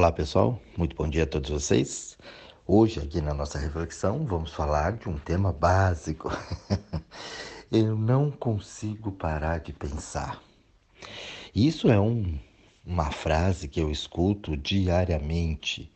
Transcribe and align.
Olá 0.00 0.10
pessoal, 0.10 0.58
muito 0.78 0.96
bom 0.96 1.06
dia 1.06 1.24
a 1.24 1.26
todos 1.26 1.50
vocês. 1.50 2.16
Hoje, 2.66 3.00
aqui 3.00 3.20
na 3.20 3.34
nossa 3.34 3.58
reflexão, 3.58 4.24
vamos 4.24 4.50
falar 4.50 4.92
de 4.92 5.10
um 5.10 5.18
tema 5.18 5.52
básico. 5.52 6.30
Eu 7.70 7.94
não 7.94 8.30
consigo 8.30 9.12
parar 9.12 9.58
de 9.58 9.74
pensar. 9.74 10.40
Isso 11.54 11.90
é 11.90 12.00
um, 12.00 12.38
uma 12.82 13.10
frase 13.10 13.68
que 13.68 13.78
eu 13.78 13.90
escuto 13.90 14.56
diariamente 14.56 15.92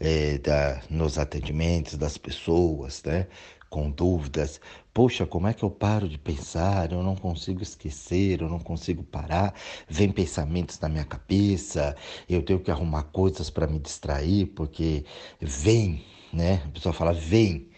é, 0.00 0.38
da, 0.38 0.80
nos 0.90 1.18
atendimentos 1.18 1.96
das 1.96 2.18
pessoas, 2.18 3.02
né? 3.04 3.26
com 3.74 3.90
dúvidas. 3.90 4.60
Poxa, 4.92 5.26
como 5.26 5.48
é 5.48 5.52
que 5.52 5.64
eu 5.64 5.70
paro 5.70 6.08
de 6.08 6.16
pensar? 6.16 6.92
Eu 6.92 7.02
não 7.02 7.16
consigo 7.16 7.60
esquecer, 7.60 8.40
eu 8.40 8.48
não 8.48 8.60
consigo 8.60 9.02
parar. 9.02 9.52
Vem 9.88 10.12
pensamentos 10.12 10.78
na 10.78 10.88
minha 10.88 11.04
cabeça, 11.04 11.96
eu 12.28 12.40
tenho 12.44 12.60
que 12.60 12.70
arrumar 12.70 13.02
coisas 13.04 13.50
para 13.50 13.66
me 13.66 13.80
distrair, 13.80 14.46
porque 14.46 15.04
vem, 15.40 16.04
né? 16.32 16.62
A 16.66 16.68
pessoa 16.68 16.92
fala, 16.92 17.12
vem 17.12 17.68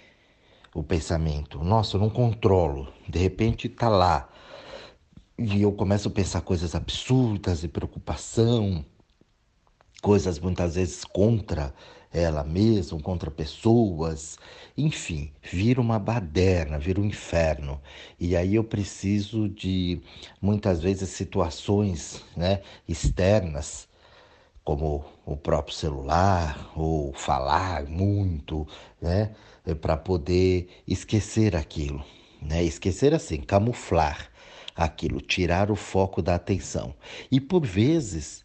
o 0.74 0.82
pensamento. 0.82 1.64
Nossa, 1.64 1.96
eu 1.96 2.00
não 2.02 2.10
controlo. 2.10 2.92
De 3.08 3.18
repente 3.18 3.66
está 3.66 3.88
lá. 3.88 4.28
E 5.38 5.62
eu 5.62 5.72
começo 5.72 6.08
a 6.08 6.10
pensar 6.10 6.42
coisas 6.42 6.74
absurdas 6.74 7.64
e 7.64 7.68
preocupação, 7.68 8.84
coisas 10.02 10.38
muitas 10.38 10.74
vezes 10.74 11.04
contra 11.04 11.74
ela 12.16 12.42
mesma, 12.42 12.98
contra 13.00 13.30
pessoas, 13.30 14.38
enfim, 14.76 15.30
vira 15.42 15.80
uma 15.80 15.98
baderna, 15.98 16.78
vira 16.78 17.00
um 17.00 17.04
inferno. 17.04 17.80
E 18.18 18.34
aí 18.34 18.54
eu 18.54 18.64
preciso 18.64 19.48
de 19.48 20.00
muitas 20.40 20.80
vezes 20.80 21.10
situações, 21.10 22.24
né, 22.34 22.62
externas, 22.88 23.86
como 24.64 25.04
o 25.26 25.36
próprio 25.36 25.74
celular 25.74 26.72
ou 26.74 27.12
falar 27.12 27.84
muito, 27.86 28.66
né, 29.00 29.34
para 29.80 29.96
poder 29.96 30.68
esquecer 30.88 31.54
aquilo, 31.54 32.04
né? 32.40 32.64
Esquecer 32.64 33.14
assim, 33.14 33.40
camuflar 33.40 34.30
aquilo, 34.74 35.20
tirar 35.20 35.70
o 35.70 35.76
foco 35.76 36.22
da 36.22 36.34
atenção. 36.34 36.94
E 37.30 37.40
por 37.40 37.64
vezes, 37.64 38.44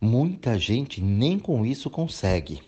muita 0.00 0.58
gente 0.58 1.00
nem 1.00 1.38
com 1.38 1.64
isso 1.66 1.90
consegue. 1.90 2.67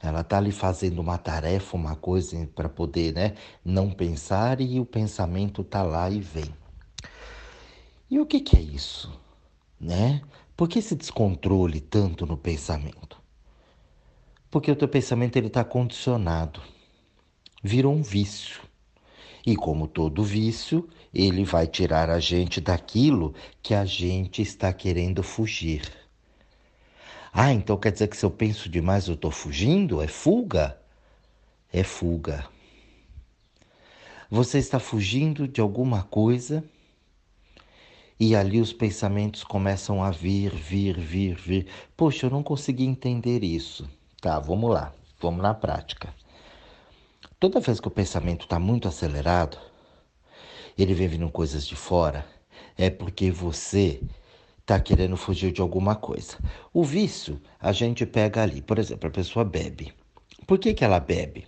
Ela 0.00 0.20
está 0.20 0.38
ali 0.38 0.52
fazendo 0.52 1.00
uma 1.00 1.16
tarefa, 1.16 1.76
uma 1.76 1.96
coisa 1.96 2.46
para 2.54 2.68
poder 2.68 3.14
né, 3.14 3.34
não 3.64 3.90
pensar 3.90 4.60
e 4.60 4.78
o 4.78 4.84
pensamento 4.84 5.62
está 5.62 5.82
lá 5.82 6.10
e 6.10 6.20
vem. 6.20 6.54
E 8.10 8.20
o 8.20 8.26
que, 8.26 8.40
que 8.40 8.56
é 8.56 8.60
isso? 8.60 9.10
Né? 9.80 10.22
Por 10.56 10.68
que 10.68 10.78
esse 10.78 10.94
descontrole 10.94 11.80
tanto 11.80 12.26
no 12.26 12.36
pensamento? 12.36 13.20
Porque 14.50 14.70
o 14.70 14.76
teu 14.76 14.86
pensamento 14.86 15.36
ele 15.36 15.48
está 15.48 15.64
condicionado, 15.64 16.60
virou 17.62 17.92
um 17.92 18.02
vício. 18.02 18.60
E 19.46 19.56
como 19.56 19.88
todo 19.88 20.22
vício, 20.22 20.88
ele 21.12 21.44
vai 21.44 21.66
tirar 21.66 22.08
a 22.08 22.20
gente 22.20 22.60
daquilo 22.60 23.34
que 23.62 23.74
a 23.74 23.84
gente 23.84 24.40
está 24.40 24.72
querendo 24.72 25.22
fugir. 25.22 26.03
Ah, 27.36 27.52
então 27.52 27.76
quer 27.76 27.90
dizer 27.90 28.06
que 28.06 28.16
se 28.16 28.24
eu 28.24 28.30
penso 28.30 28.68
demais 28.68 29.08
eu 29.08 29.14
estou 29.14 29.32
fugindo? 29.32 30.00
É 30.00 30.06
fuga? 30.06 30.78
É 31.72 31.82
fuga. 31.82 32.46
Você 34.30 34.58
está 34.58 34.78
fugindo 34.78 35.48
de 35.48 35.60
alguma 35.60 36.04
coisa 36.04 36.62
e 38.20 38.36
ali 38.36 38.60
os 38.60 38.72
pensamentos 38.72 39.42
começam 39.42 40.00
a 40.00 40.12
vir, 40.12 40.54
vir, 40.54 40.96
vir, 40.96 41.34
vir. 41.34 41.66
Poxa, 41.96 42.26
eu 42.26 42.30
não 42.30 42.40
consegui 42.40 42.84
entender 42.84 43.42
isso. 43.42 43.90
Tá, 44.20 44.38
vamos 44.38 44.70
lá, 44.70 44.94
vamos 45.20 45.42
na 45.42 45.52
prática. 45.52 46.14
Toda 47.40 47.58
vez 47.58 47.80
que 47.80 47.88
o 47.88 47.90
pensamento 47.90 48.44
está 48.44 48.60
muito 48.60 48.86
acelerado, 48.86 49.58
ele 50.78 50.94
vem 50.94 51.08
vindo 51.08 51.28
coisas 51.30 51.66
de 51.66 51.74
fora, 51.74 52.24
é 52.78 52.90
porque 52.90 53.32
você 53.32 54.00
está 54.64 54.80
querendo 54.80 55.14
fugir 55.14 55.52
de 55.52 55.60
alguma 55.60 55.94
coisa. 55.94 56.38
O 56.72 56.82
vício 56.82 57.38
a 57.60 57.70
gente 57.70 58.06
pega 58.06 58.42
ali, 58.42 58.62
por 58.62 58.78
exemplo, 58.78 59.08
a 59.08 59.12
pessoa 59.12 59.44
bebe. 59.44 59.92
Por 60.46 60.58
que, 60.58 60.72
que 60.72 60.82
ela 60.82 60.98
bebe? 60.98 61.46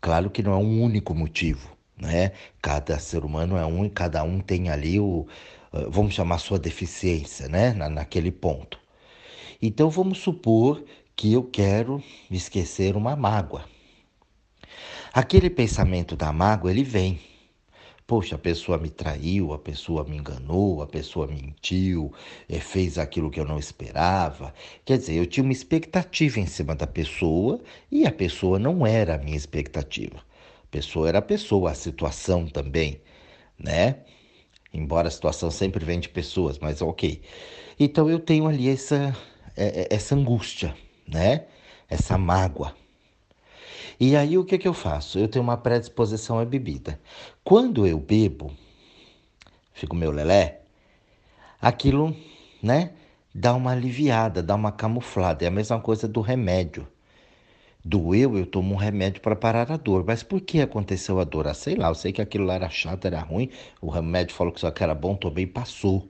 Claro 0.00 0.30
que 0.30 0.42
não 0.42 0.52
é 0.52 0.56
um 0.56 0.82
único 0.82 1.14
motivo, 1.14 1.76
né? 1.94 2.32
Cada 2.62 2.98
ser 2.98 3.22
humano 3.22 3.56
é 3.58 3.66
um 3.66 3.84
e 3.84 3.90
cada 3.90 4.22
um 4.22 4.40
tem 4.40 4.70
ali 4.70 4.98
o, 4.98 5.26
eh, 5.74 5.86
vamos 5.90 6.14
chamar 6.14 6.38
sua 6.38 6.58
deficiência, 6.58 7.48
né? 7.48 7.74
Na, 7.74 7.90
naquele 7.90 8.32
ponto. 8.32 8.80
Então 9.60 9.90
vamos 9.90 10.18
supor 10.18 10.82
que 11.14 11.32
eu 11.34 11.42
quero 11.44 12.02
esquecer 12.30 12.96
uma 12.96 13.14
mágoa. 13.14 13.64
Aquele 15.12 15.50
pensamento 15.50 16.16
da 16.16 16.32
mágoa 16.32 16.70
ele 16.70 16.84
vem. 16.84 17.20
Poxa, 18.08 18.36
a 18.36 18.38
pessoa 18.38 18.78
me 18.78 18.88
traiu, 18.88 19.52
a 19.52 19.58
pessoa 19.58 20.02
me 20.02 20.16
enganou, 20.16 20.80
a 20.82 20.86
pessoa 20.86 21.26
mentiu, 21.26 22.10
eh, 22.48 22.58
fez 22.58 22.96
aquilo 22.98 23.30
que 23.30 23.38
eu 23.38 23.44
não 23.44 23.58
esperava. 23.58 24.54
Quer 24.84 24.96
dizer, 24.98 25.14
eu 25.16 25.26
tinha 25.26 25.44
uma 25.44 25.52
expectativa 25.52 26.40
em 26.40 26.46
cima 26.46 26.74
da 26.74 26.86
pessoa 26.86 27.60
e 27.92 28.06
a 28.06 28.10
pessoa 28.10 28.58
não 28.58 28.86
era 28.86 29.14
a 29.14 29.18
minha 29.18 29.36
expectativa. 29.36 30.16
A 30.64 30.66
pessoa 30.70 31.06
era 31.08 31.18
a 31.18 31.22
pessoa, 31.22 31.70
a 31.70 31.74
situação 31.74 32.46
também, 32.46 33.00
né? 33.58 34.00
Embora 34.74 35.08
a 35.08 35.10
situação 35.12 35.50
sempre 35.50 35.84
vem 35.84 36.00
de 36.00 36.08
pessoas, 36.10 36.58
mas 36.58 36.82
ok. 36.82 37.22
Então 37.80 38.10
eu 38.10 38.20
tenho 38.20 38.46
ali 38.48 38.68
essa, 38.70 39.16
eh, 39.56 39.82
eh, 39.84 39.88
essa 39.90 40.14
angústia, 40.16 40.74
né? 41.08 41.46
Essa 41.90 42.18
mágoa. 42.18 42.74
E 44.00 44.16
aí 44.16 44.38
o 44.38 44.44
que, 44.44 44.58
que 44.58 44.68
eu 44.68 44.74
faço? 44.74 45.18
Eu 45.18 45.28
tenho 45.28 45.42
uma 45.42 45.56
predisposição 45.56 46.38
à 46.38 46.44
bebida. 46.44 46.98
Quando 47.48 47.86
eu 47.86 47.98
bebo, 47.98 48.52
fico 49.72 49.96
meu 49.96 50.10
lelé, 50.10 50.60
aquilo, 51.58 52.14
né, 52.62 52.92
dá 53.34 53.54
uma 53.54 53.70
aliviada, 53.70 54.42
dá 54.42 54.54
uma 54.54 54.70
camuflada. 54.70 55.46
É 55.46 55.48
a 55.48 55.50
mesma 55.50 55.80
coisa 55.80 56.06
do 56.06 56.20
remédio. 56.20 56.86
Doeu, 57.82 58.36
eu 58.36 58.44
tomo 58.44 58.74
um 58.74 58.76
remédio 58.76 59.22
para 59.22 59.34
parar 59.34 59.72
a 59.72 59.78
dor. 59.78 60.04
Mas 60.06 60.22
por 60.22 60.42
que 60.42 60.60
aconteceu 60.60 61.18
a 61.20 61.24
dor? 61.24 61.48
Ah, 61.48 61.54
sei 61.54 61.74
lá, 61.74 61.88
eu 61.88 61.94
sei 61.94 62.12
que 62.12 62.20
aquilo 62.20 62.44
lá 62.44 62.52
era 62.52 62.68
chato, 62.68 63.06
era 63.06 63.20
ruim. 63.20 63.48
O 63.80 63.88
remédio 63.88 64.36
falou 64.36 64.52
que 64.52 64.60
só 64.60 64.70
que 64.70 64.82
era 64.82 64.94
bom, 64.94 65.16
tomei 65.16 65.44
e 65.44 65.46
passou. 65.46 66.06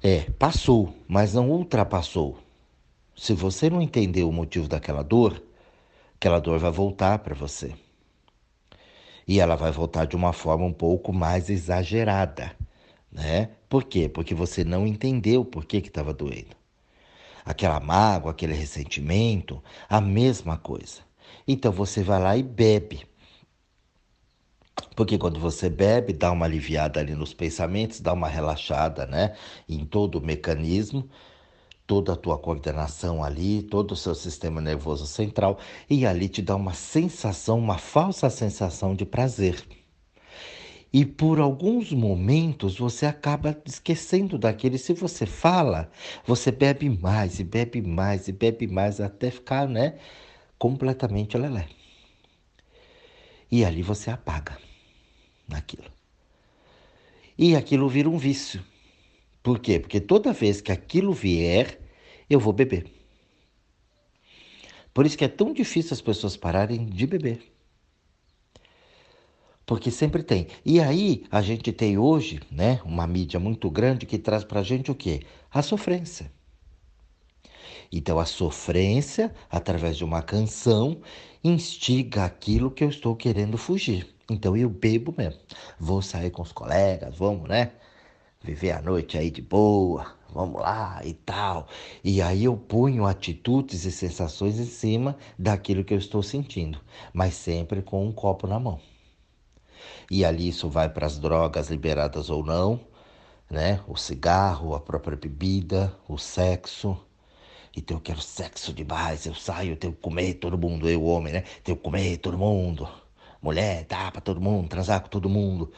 É, 0.00 0.20
passou, 0.38 0.94
mas 1.08 1.34
não 1.34 1.50
ultrapassou. 1.50 2.38
Se 3.16 3.32
você 3.34 3.68
não 3.68 3.82
entendeu 3.82 4.28
o 4.28 4.32
motivo 4.32 4.68
daquela 4.68 5.02
dor, 5.02 5.42
aquela 6.14 6.38
dor 6.38 6.60
vai 6.60 6.70
voltar 6.70 7.18
para 7.18 7.34
você. 7.34 7.74
E 9.30 9.38
ela 9.38 9.54
vai 9.54 9.70
voltar 9.70 10.06
de 10.06 10.16
uma 10.16 10.32
forma 10.32 10.64
um 10.64 10.72
pouco 10.72 11.12
mais 11.12 11.48
exagerada, 11.48 12.50
né? 13.12 13.50
Por 13.68 13.84
quê? 13.84 14.08
Porque 14.08 14.34
você 14.34 14.64
não 14.64 14.84
entendeu 14.84 15.44
por 15.44 15.64
que 15.66 15.76
estava 15.76 16.12
doendo. 16.12 16.56
Aquela 17.44 17.78
mágoa, 17.78 18.32
aquele 18.32 18.54
ressentimento, 18.54 19.62
a 19.88 20.00
mesma 20.00 20.58
coisa. 20.58 21.02
Então 21.46 21.70
você 21.70 22.02
vai 22.02 22.20
lá 22.20 22.36
e 22.36 22.42
bebe. 22.42 23.06
Porque 24.96 25.16
quando 25.16 25.38
você 25.38 25.70
bebe, 25.70 26.12
dá 26.12 26.32
uma 26.32 26.44
aliviada 26.44 26.98
ali 26.98 27.14
nos 27.14 27.32
pensamentos, 27.32 28.00
dá 28.00 28.12
uma 28.12 28.26
relaxada, 28.26 29.06
né? 29.06 29.36
Em 29.68 29.84
todo 29.84 30.16
o 30.16 30.20
mecanismo 30.20 31.08
toda 31.90 32.12
a 32.12 32.16
tua 32.16 32.38
coordenação 32.38 33.24
ali, 33.24 33.62
todo 33.62 33.90
o 33.90 33.96
seu 33.96 34.14
sistema 34.14 34.60
nervoso 34.60 35.08
central, 35.08 35.58
e 35.90 36.06
ali 36.06 36.28
te 36.28 36.40
dá 36.40 36.54
uma 36.54 36.72
sensação, 36.72 37.58
uma 37.58 37.78
falsa 37.78 38.30
sensação 38.30 38.94
de 38.94 39.04
prazer. 39.04 39.60
E 40.92 41.04
por 41.04 41.40
alguns 41.40 41.92
momentos 41.92 42.78
você 42.78 43.06
acaba 43.06 43.60
esquecendo 43.66 44.38
daquele. 44.38 44.78
Se 44.78 44.92
você 44.92 45.26
fala, 45.26 45.90
você 46.24 46.52
bebe 46.52 46.88
mais 46.88 47.40
e 47.40 47.44
bebe 47.44 47.82
mais 47.82 48.28
e 48.28 48.32
bebe 48.32 48.68
mais 48.68 49.00
até 49.00 49.28
ficar, 49.28 49.66
né, 49.66 49.98
completamente 50.56 51.36
lelé. 51.36 51.66
E 53.50 53.64
ali 53.64 53.82
você 53.82 54.12
apaga 54.12 54.56
naquilo. 55.48 55.90
E 57.36 57.56
aquilo 57.56 57.88
vira 57.88 58.08
um 58.08 58.16
vício. 58.16 58.62
Por 59.42 59.58
quê? 59.58 59.78
Porque 59.78 60.00
toda 60.00 60.32
vez 60.32 60.60
que 60.60 60.72
aquilo 60.72 61.12
vier, 61.12 61.80
eu 62.28 62.38
vou 62.38 62.52
beber. 62.52 62.86
Por 64.92 65.06
isso 65.06 65.16
que 65.16 65.24
é 65.24 65.28
tão 65.28 65.52
difícil 65.52 65.94
as 65.94 66.00
pessoas 66.00 66.36
pararem 66.36 66.84
de 66.84 67.06
beber. 67.06 67.50
Porque 69.64 69.90
sempre 69.90 70.22
tem. 70.22 70.48
E 70.64 70.80
aí 70.80 71.24
a 71.30 71.40
gente 71.40 71.72
tem 71.72 71.96
hoje, 71.96 72.40
né, 72.50 72.80
uma 72.84 73.06
mídia 73.06 73.38
muito 73.38 73.70
grande 73.70 74.04
que 74.04 74.18
traz 74.18 74.42
para 74.42 74.60
a 74.60 74.64
gente 74.64 74.90
o 74.90 74.94
quê? 74.94 75.22
A 75.50 75.62
sofrência. 75.62 76.30
Então 77.92 78.18
a 78.18 78.24
sofrência, 78.26 79.32
através 79.48 79.96
de 79.96 80.04
uma 80.04 80.22
canção, 80.22 81.00
instiga 81.42 82.24
aquilo 82.24 82.70
que 82.70 82.84
eu 82.84 82.88
estou 82.88 83.16
querendo 83.16 83.56
fugir. 83.56 84.12
Então 84.28 84.56
eu 84.56 84.68
bebo 84.68 85.14
mesmo. 85.16 85.40
Vou 85.78 86.02
sair 86.02 86.30
com 86.30 86.42
os 86.42 86.52
colegas, 86.52 87.16
vamos, 87.16 87.48
né? 87.48 87.72
Viver 88.42 88.72
a 88.72 88.80
noite 88.80 89.18
aí 89.18 89.30
de 89.30 89.42
boa, 89.42 90.14
vamos 90.32 90.60
lá 90.60 91.00
e 91.04 91.12
tal. 91.12 91.68
E 92.02 92.22
aí 92.22 92.44
eu 92.44 92.56
ponho 92.56 93.06
atitudes 93.06 93.84
e 93.84 93.92
sensações 93.92 94.58
em 94.58 94.64
cima 94.64 95.16
daquilo 95.38 95.84
que 95.84 95.94
eu 95.94 95.98
estou 95.98 96.22
sentindo, 96.22 96.80
mas 97.12 97.34
sempre 97.34 97.82
com 97.82 98.06
um 98.06 98.12
copo 98.12 98.46
na 98.46 98.58
mão. 98.58 98.80
E 100.10 100.24
ali 100.24 100.48
isso 100.48 100.68
vai 100.68 100.88
para 100.88 101.06
as 101.06 101.18
drogas 101.18 101.68
liberadas 101.70 102.30
ou 102.30 102.44
não, 102.44 102.80
né? 103.50 103.80
O 103.86 103.96
cigarro, 103.96 104.74
a 104.74 104.80
própria 104.80 105.16
bebida, 105.16 105.94
o 106.08 106.18
sexo. 106.18 106.96
Então 107.76 107.96
eu 107.98 108.00
quero 108.00 108.20
sexo 108.20 108.72
demais, 108.72 109.26
eu 109.26 109.34
saio, 109.34 109.72
eu 109.72 109.76
tenho 109.76 109.92
que 109.92 110.00
comer 110.00 110.34
todo 110.34 110.58
mundo, 110.58 110.88
eu 110.88 111.04
homem, 111.04 111.32
né? 111.32 111.42
Tenho 111.62 111.76
que 111.76 111.84
comer 111.84 112.16
todo 112.18 112.36
mundo. 112.38 112.88
Mulher, 113.42 113.86
dá 113.88 114.10
para 114.10 114.20
todo 114.20 114.40
mundo, 114.40 114.68
transar 114.68 115.00
com 115.00 115.08
todo 115.08 115.28
mundo. 115.28 115.72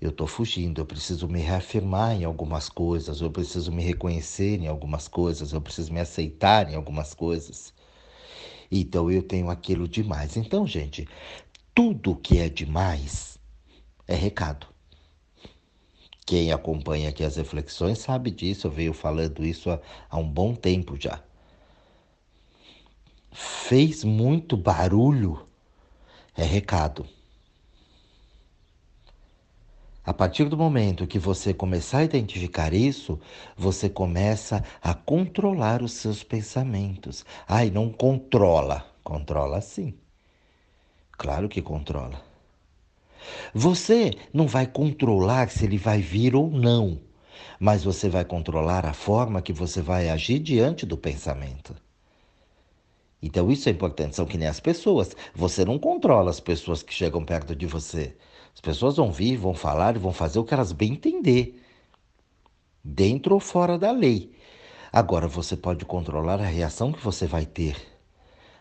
Eu 0.00 0.10
estou 0.10 0.26
fugindo, 0.28 0.80
eu 0.80 0.86
preciso 0.86 1.26
me 1.26 1.40
reafirmar 1.40 2.12
em 2.14 2.24
algumas 2.24 2.68
coisas, 2.68 3.20
eu 3.20 3.30
preciso 3.30 3.72
me 3.72 3.82
reconhecer 3.82 4.60
em 4.60 4.68
algumas 4.68 5.08
coisas, 5.08 5.52
eu 5.52 5.60
preciso 5.60 5.92
me 5.92 5.98
aceitar 5.98 6.70
em 6.70 6.76
algumas 6.76 7.14
coisas. 7.14 7.74
Então 8.70 9.10
eu 9.10 9.22
tenho 9.22 9.50
aquilo 9.50 9.88
demais. 9.88 10.36
Então, 10.36 10.66
gente, 10.66 11.08
tudo 11.74 12.14
que 12.14 12.38
é 12.38 12.48
demais 12.48 13.38
é 14.06 14.14
recado. 14.14 14.68
Quem 16.24 16.52
acompanha 16.52 17.08
aqui 17.08 17.24
as 17.24 17.36
reflexões 17.36 17.98
sabe 17.98 18.30
disso, 18.30 18.66
eu 18.66 18.70
venho 18.70 18.92
falando 18.92 19.44
isso 19.44 19.70
há, 19.70 19.80
há 20.10 20.18
um 20.18 20.28
bom 20.28 20.54
tempo 20.54 20.94
já. 21.00 21.22
Fez 23.32 24.04
muito 24.04 24.56
barulho, 24.56 25.48
é 26.36 26.44
recado. 26.44 27.06
A 30.08 30.14
partir 30.14 30.48
do 30.48 30.56
momento 30.56 31.06
que 31.06 31.18
você 31.18 31.52
começar 31.52 31.98
a 31.98 32.04
identificar 32.04 32.72
isso, 32.72 33.20
você 33.54 33.90
começa 33.90 34.64
a 34.80 34.94
controlar 34.94 35.82
os 35.82 35.92
seus 35.92 36.24
pensamentos. 36.24 37.26
Ai, 37.46 37.68
não 37.68 37.90
controla. 37.90 38.86
Controla 39.04 39.60
sim. 39.60 39.92
Claro 41.12 41.46
que 41.46 41.60
controla. 41.60 42.22
Você 43.52 44.12
não 44.32 44.46
vai 44.46 44.66
controlar 44.66 45.50
se 45.50 45.66
ele 45.66 45.76
vai 45.76 46.00
vir 46.00 46.34
ou 46.34 46.50
não, 46.50 46.98
mas 47.60 47.84
você 47.84 48.08
vai 48.08 48.24
controlar 48.24 48.86
a 48.86 48.94
forma 48.94 49.42
que 49.42 49.52
você 49.52 49.82
vai 49.82 50.08
agir 50.08 50.38
diante 50.38 50.86
do 50.86 50.96
pensamento. 50.96 51.76
Então 53.22 53.50
isso 53.50 53.68
é 53.68 53.72
importante, 53.72 54.16
são 54.16 54.24
que 54.24 54.38
nem 54.38 54.48
as 54.48 54.58
pessoas. 54.58 55.14
Você 55.34 55.66
não 55.66 55.78
controla 55.78 56.30
as 56.30 56.40
pessoas 56.40 56.82
que 56.82 56.94
chegam 56.94 57.26
perto 57.26 57.54
de 57.54 57.66
você. 57.66 58.16
As 58.58 58.60
pessoas 58.60 58.96
vão 58.96 59.12
vir, 59.12 59.36
vão 59.36 59.54
falar 59.54 59.94
e 59.94 60.00
vão 60.00 60.12
fazer 60.12 60.40
o 60.40 60.44
que 60.44 60.52
elas 60.52 60.72
bem 60.72 60.94
entender, 60.94 61.62
dentro 62.82 63.34
ou 63.34 63.38
fora 63.38 63.78
da 63.78 63.92
lei. 63.92 64.32
Agora 64.92 65.28
você 65.28 65.56
pode 65.56 65.84
controlar 65.84 66.40
a 66.40 66.44
reação 66.44 66.90
que 66.90 67.00
você 67.00 67.24
vai 67.24 67.46
ter 67.46 67.76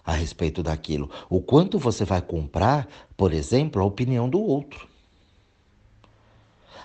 a 0.06 0.12
respeito 0.12 0.62
daquilo. 0.62 1.10
O 1.28 1.42
quanto 1.42 1.80
você 1.80 2.06
vai 2.06 2.22
comprar, 2.22 2.88
por 3.18 3.34
exemplo, 3.34 3.82
a 3.82 3.86
opinião 3.86 4.30
do 4.30 4.40
outro. 4.40 4.88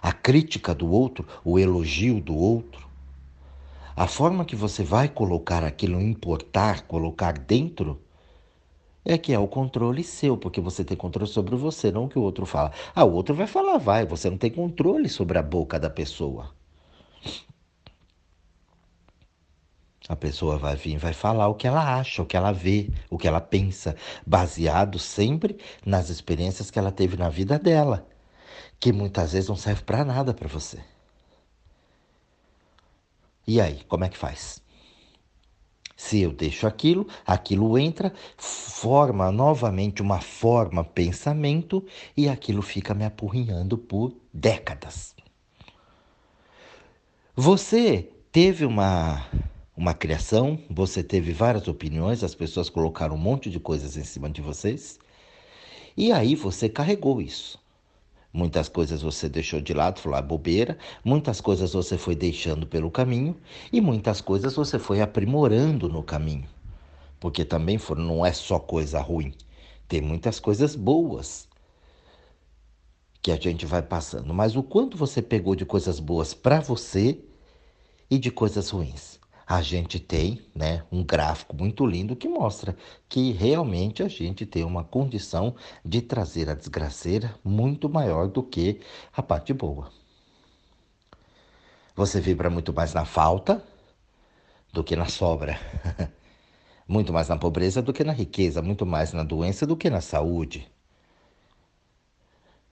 A 0.00 0.14
crítica 0.14 0.74
do 0.74 0.90
outro, 0.90 1.28
o 1.44 1.58
elogio 1.58 2.18
do 2.18 2.34
outro. 2.34 2.88
A 3.94 4.06
forma 4.06 4.42
que 4.42 4.56
você 4.56 4.82
vai 4.82 5.06
colocar 5.06 5.62
aquilo, 5.62 6.00
importar, 6.00 6.86
colocar 6.86 7.32
dentro, 7.36 8.00
é 9.04 9.18
que 9.18 9.32
é 9.32 9.38
o 9.38 9.48
controle 9.48 10.04
seu, 10.04 10.36
porque 10.36 10.60
você 10.60 10.84
tem 10.84 10.96
controle 10.96 11.30
sobre 11.30 11.56
você, 11.56 11.90
não 11.90 12.04
o 12.04 12.08
que 12.08 12.18
o 12.18 12.22
outro 12.22 12.46
fala. 12.46 12.72
Ah, 12.94 13.04
o 13.04 13.12
outro 13.12 13.34
vai 13.34 13.46
falar, 13.46 13.78
vai, 13.78 14.06
você 14.06 14.30
não 14.30 14.38
tem 14.38 14.50
controle 14.50 15.08
sobre 15.08 15.38
a 15.38 15.42
boca 15.42 15.78
da 15.78 15.90
pessoa. 15.90 16.50
A 20.08 20.16
pessoa 20.16 20.58
vai 20.58 20.76
vir, 20.76 20.98
vai 20.98 21.12
falar 21.12 21.48
o 21.48 21.54
que 21.54 21.66
ela 21.66 21.98
acha, 21.98 22.22
o 22.22 22.26
que 22.26 22.36
ela 22.36 22.52
vê, 22.52 22.90
o 23.08 23.16
que 23.16 23.28
ela 23.28 23.40
pensa, 23.40 23.96
baseado 24.26 24.98
sempre 24.98 25.58
nas 25.86 26.08
experiências 26.08 26.70
que 26.70 26.78
ela 26.78 26.90
teve 26.92 27.16
na 27.16 27.28
vida 27.28 27.58
dela, 27.58 28.06
que 28.80 28.92
muitas 28.92 29.32
vezes 29.32 29.48
não 29.48 29.56
serve 29.56 29.82
para 29.82 30.04
nada 30.04 30.34
para 30.34 30.48
você. 30.48 30.80
E 33.46 33.60
aí, 33.60 33.82
como 33.84 34.04
é 34.04 34.08
que 34.08 34.18
faz? 34.18 34.62
Se 36.04 36.20
eu 36.20 36.32
deixo 36.32 36.66
aquilo, 36.66 37.06
aquilo 37.24 37.78
entra, 37.78 38.12
forma 38.36 39.30
novamente 39.30 40.02
uma 40.02 40.20
forma 40.20 40.82
pensamento 40.82 41.86
e 42.16 42.28
aquilo 42.28 42.60
fica 42.60 42.92
me 42.92 43.04
apurrinhando 43.04 43.78
por 43.78 44.12
décadas. 44.34 45.14
Você 47.36 48.10
teve 48.32 48.66
uma 48.66 49.24
uma 49.76 49.94
criação, 49.94 50.58
você 50.68 51.04
teve 51.04 51.32
várias 51.32 51.68
opiniões, 51.68 52.24
as 52.24 52.34
pessoas 52.34 52.68
colocaram 52.68 53.14
um 53.14 53.18
monte 53.18 53.48
de 53.48 53.60
coisas 53.60 53.96
em 53.96 54.04
cima 54.04 54.28
de 54.28 54.42
vocês, 54.42 54.98
e 55.96 56.10
aí 56.10 56.34
você 56.34 56.68
carregou 56.68 57.22
isso. 57.22 57.61
Muitas 58.32 58.68
coisas 58.68 59.02
você 59.02 59.28
deixou 59.28 59.60
de 59.60 59.74
lado, 59.74 60.00
falou 60.00 60.18
ah, 60.18 60.22
bobeira, 60.22 60.78
muitas 61.04 61.40
coisas 61.40 61.74
você 61.74 61.98
foi 61.98 62.14
deixando 62.14 62.66
pelo 62.66 62.90
caminho 62.90 63.36
e 63.70 63.80
muitas 63.80 64.22
coisas 64.22 64.54
você 64.54 64.78
foi 64.78 65.02
aprimorando 65.02 65.88
no 65.88 66.02
caminho. 66.02 66.48
Porque 67.20 67.44
também 67.44 67.78
não 67.96 68.24
é 68.24 68.32
só 68.32 68.58
coisa 68.58 69.00
ruim, 69.00 69.34
tem 69.86 70.00
muitas 70.00 70.40
coisas 70.40 70.74
boas 70.74 71.46
que 73.20 73.30
a 73.30 73.36
gente 73.36 73.66
vai 73.66 73.82
passando. 73.82 74.32
Mas 74.32 74.56
o 74.56 74.62
quanto 74.62 74.96
você 74.96 75.20
pegou 75.20 75.54
de 75.54 75.66
coisas 75.66 76.00
boas 76.00 76.32
para 76.32 76.60
você 76.60 77.20
e 78.10 78.18
de 78.18 78.30
coisas 78.30 78.70
ruins? 78.70 79.21
A 79.52 79.60
gente 79.60 80.00
tem 80.00 80.40
né, 80.54 80.82
um 80.90 81.04
gráfico 81.04 81.54
muito 81.54 81.84
lindo 81.84 82.16
que 82.16 82.26
mostra 82.26 82.74
que 83.06 83.32
realmente 83.32 84.02
a 84.02 84.08
gente 84.08 84.46
tem 84.46 84.64
uma 84.64 84.82
condição 84.82 85.54
de 85.84 86.00
trazer 86.00 86.48
a 86.48 86.54
desgraceira 86.54 87.34
muito 87.44 87.86
maior 87.86 88.28
do 88.28 88.42
que 88.42 88.80
a 89.12 89.22
parte 89.22 89.52
boa. 89.52 89.90
Você 91.94 92.18
vibra 92.18 92.48
muito 92.48 92.72
mais 92.72 92.94
na 92.94 93.04
falta 93.04 93.62
do 94.72 94.82
que 94.82 94.96
na 94.96 95.04
sobra. 95.04 95.60
muito 96.88 97.12
mais 97.12 97.28
na 97.28 97.36
pobreza 97.36 97.82
do 97.82 97.92
que 97.92 98.02
na 98.02 98.12
riqueza, 98.14 98.62
muito 98.62 98.86
mais 98.86 99.12
na 99.12 99.22
doença 99.22 99.66
do 99.66 99.76
que 99.76 99.90
na 99.90 100.00
saúde. 100.00 100.66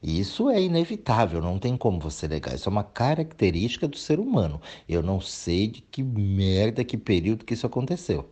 Isso 0.02 0.48
é 0.50 0.60
inevitável, 0.62 1.40
não 1.42 1.58
tem 1.58 1.76
como 1.76 1.98
você 2.00 2.26
negar. 2.28 2.54
Isso 2.54 2.68
é 2.68 2.72
uma 2.72 2.84
característica 2.84 3.86
do 3.88 3.96
ser 3.96 4.18
humano. 4.20 4.60
Eu 4.88 5.02
não 5.02 5.20
sei 5.20 5.68
de 5.68 5.80
que 5.82 6.02
merda, 6.02 6.84
que 6.84 6.96
período 6.98 7.44
que 7.46 7.54
isso 7.54 7.66
aconteceu. 7.66 8.28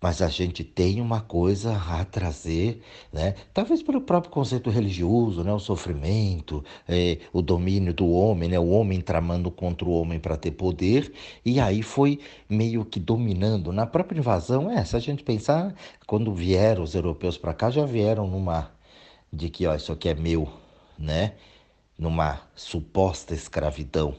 Mas 0.00 0.20
a 0.20 0.28
gente 0.28 0.64
tem 0.64 1.00
uma 1.00 1.20
coisa 1.20 1.76
a 1.76 2.04
trazer, 2.04 2.82
né? 3.12 3.34
Talvez 3.54 3.82
pelo 3.84 4.00
próprio 4.00 4.32
conceito 4.32 4.68
religioso, 4.68 5.44
né? 5.44 5.52
O 5.52 5.60
sofrimento, 5.60 6.64
é, 6.88 7.18
o 7.32 7.40
domínio 7.40 7.94
do 7.94 8.10
homem, 8.10 8.48
né? 8.48 8.58
O 8.58 8.68
homem 8.70 9.00
tramando 9.00 9.48
contra 9.50 9.86
o 9.88 9.92
homem 9.92 10.18
para 10.18 10.36
ter 10.36 10.50
poder. 10.52 11.12
E 11.44 11.60
aí 11.60 11.82
foi 11.82 12.18
meio 12.48 12.84
que 12.84 12.98
dominando. 12.98 13.72
Na 13.72 13.86
própria 13.86 14.18
invasão, 14.18 14.68
é, 14.70 14.84
se 14.84 14.96
a 14.96 14.98
gente 14.98 15.22
pensar, 15.22 15.72
quando 16.06 16.34
vieram 16.34 16.82
os 16.82 16.94
europeus 16.96 17.38
para 17.38 17.54
cá, 17.54 17.70
já 17.70 17.86
vieram 17.86 18.26
numa 18.26 18.72
de 19.32 19.48
que 19.48 19.66
ó, 19.66 19.74
isso 19.74 19.92
aqui 19.92 20.08
é 20.08 20.14
meu, 20.14 20.52
né? 20.98 21.34
Numa 21.98 22.42
suposta 22.54 23.34
escravidão, 23.34 24.16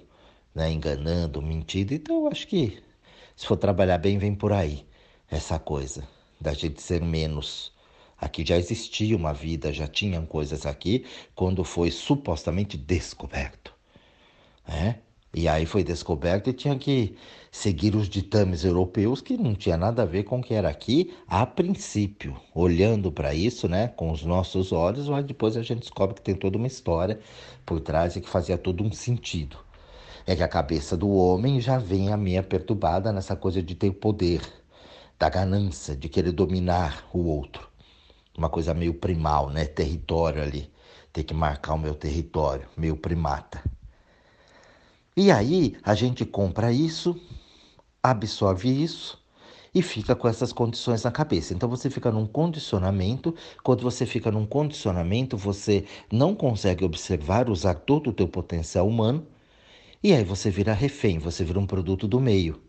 né? 0.56 0.72
Enganando, 0.72 1.42
mentindo. 1.42 1.94
Então 1.94 2.22
eu 2.22 2.28
acho 2.30 2.48
que 2.48 2.82
se 3.36 3.46
for 3.46 3.58
trabalhar 3.58 3.98
bem, 3.98 4.18
vem 4.18 4.34
por 4.36 4.52
aí 4.54 4.86
essa 5.30 5.60
coisa 5.60 6.08
da 6.40 6.54
gente 6.54 6.82
ser 6.82 7.02
menos. 7.02 7.72
Aqui 8.18 8.46
já 8.46 8.58
existia 8.58 9.16
uma 9.18 9.34
vida, 9.34 9.74
já 9.74 9.88
tinham 9.88 10.26
coisas 10.26 10.66
aqui 10.66 11.06
quando 11.36 11.64
foi 11.64 11.92
supostamente 11.92 12.78
descoberto, 12.78 13.74
né? 14.68 15.00
E 15.36 15.48
aí 15.48 15.66
foi 15.66 15.84
descoberto 15.84 16.50
e 16.50 16.54
tinha 16.54 16.78
que 16.78 17.16
seguir 17.52 17.96
os 17.96 18.08
ditames 18.08 18.64
europeus 18.64 19.20
que 19.20 19.36
não 19.36 19.56
tinha 19.56 19.76
nada 19.76 20.04
a 20.04 20.06
ver 20.06 20.24
com 20.24 20.40
o 20.40 20.44
que 20.44 20.54
era 20.54 20.70
aqui 20.70 21.12
a 21.28 21.44
princípio. 21.44 22.40
Olhando 22.54 23.12
para 23.12 23.34
isso, 23.34 23.68
né, 23.68 23.88
com 23.88 24.12
os 24.12 24.24
nossos 24.24 24.72
olhos, 24.72 25.10
mas 25.10 25.26
depois 25.26 25.58
a 25.58 25.64
gente 25.64 25.80
descobre 25.80 26.16
que 26.16 26.22
tem 26.22 26.36
toda 26.36 26.58
uma 26.58 26.68
história 26.68 27.20
por 27.66 27.80
trás 27.80 28.16
e 28.16 28.22
que 28.22 28.30
fazia 28.30 28.60
todo 28.60 28.84
um 28.84 28.92
sentido. 28.92 29.58
É 30.28 30.36
que 30.36 30.44
a 30.44 30.48
cabeça 30.48 30.96
do 30.96 31.10
homem 31.10 31.60
já 31.60 31.80
vem 31.80 32.14
a 32.14 32.18
meia 32.18 32.44
perturbada 32.44 33.12
nessa 33.12 33.36
coisa 33.36 33.62
de 33.62 33.74
ter 33.74 33.92
poder, 33.92 34.42
da 35.18 35.30
ganância, 35.30 35.96
de 35.96 36.10
querer 36.10 36.32
dominar 36.32 37.08
o 37.12 37.26
outro. 37.26 37.68
Uma 38.38 38.50
coisa 38.50 38.74
meio 38.74 38.94
primal, 38.94 39.50
né? 39.50 39.66
Território 39.66 40.44
ali. 40.44 40.72
Ter 41.12 41.24
que 41.24 41.34
marcar 41.34 41.74
o 41.74 41.80
meu 41.80 41.96
território, 41.96 42.68
meio 42.78 42.96
primata. 42.96 43.62
E 45.16 45.32
aí 45.32 45.76
a 45.84 45.94
gente 45.96 46.26
compra 46.26 46.72
isso, 46.72 47.20
absorve 48.02 48.70
isso 48.70 49.22
e 49.74 49.82
fica 49.82 50.16
com 50.16 50.28
essas 50.28 50.54
condições 50.54 51.04
na 51.04 51.12
cabeça. 51.12 51.54
Então 51.54 51.70
você 51.70 51.90
fica 51.90 52.12
num 52.12 52.28
condicionamento. 52.28 53.36
Quando 53.64 53.82
você 53.84 54.06
fica 54.06 54.32
num 54.32 54.46
condicionamento, 54.46 55.38
você 55.38 55.86
não 56.12 56.36
consegue 56.36 56.84
observar, 56.86 57.50
usar 57.50 57.76
todo 57.76 58.10
o 58.10 58.14
teu 58.14 58.28
potencial 58.28 58.88
humano 58.88 59.28
E 60.04 60.14
aí 60.14 60.24
você 60.24 60.50
vira 60.52 60.74
refém, 60.74 61.18
você 61.20 61.44
vira 61.44 61.60
um 61.60 61.66
produto 61.68 62.08
do 62.08 62.20
meio 62.20 62.62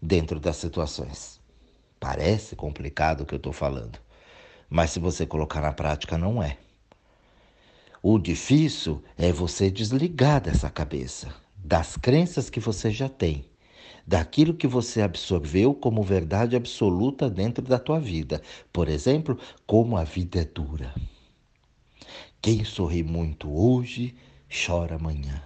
dentro 0.00 0.40
das 0.40 0.56
situações. 0.56 1.40
Parece 2.00 2.56
complicado 2.56 3.22
o 3.22 3.26
que 3.26 3.34
eu 3.34 3.38
estou 3.38 3.52
falando, 3.52 3.98
mas 4.70 4.90
se 4.92 5.00
você 5.00 5.26
colocar 5.26 5.60
na 5.62 5.72
prática, 5.72 6.18
não 6.18 6.42
é. 6.42 6.58
O 8.02 8.18
difícil 8.18 9.02
é 9.16 9.32
você 9.32 9.70
desligar 9.70 10.40
dessa 10.40 10.68
cabeça, 10.70 11.32
das 11.64 11.96
crenças 11.96 12.48
que 12.48 12.60
você 12.60 12.90
já 12.90 13.08
tem, 13.08 13.44
daquilo 14.06 14.54
que 14.54 14.66
você 14.66 15.02
absorveu 15.02 15.74
como 15.74 16.02
verdade 16.02 16.56
absoluta 16.56 17.28
dentro 17.28 17.62
da 17.64 17.78
tua 17.78 18.00
vida. 18.00 18.40
Por 18.72 18.88
exemplo, 18.88 19.38
como 19.66 19.96
a 19.96 20.04
vida 20.04 20.40
é 20.40 20.44
dura. 20.44 20.94
Quem 22.40 22.64
sorri 22.64 23.02
muito 23.02 23.50
hoje, 23.50 24.14
chora 24.48 24.94
amanhã. 24.94 25.42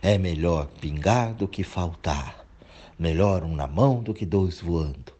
É 0.00 0.16
melhor 0.16 0.68
pingar 0.80 1.34
do 1.34 1.48
que 1.48 1.62
faltar. 1.62 2.46
Melhor 2.98 3.42
um 3.42 3.54
na 3.54 3.66
mão 3.66 4.02
do 4.02 4.14
que 4.14 4.24
dois 4.24 4.60
voando. 4.60 5.12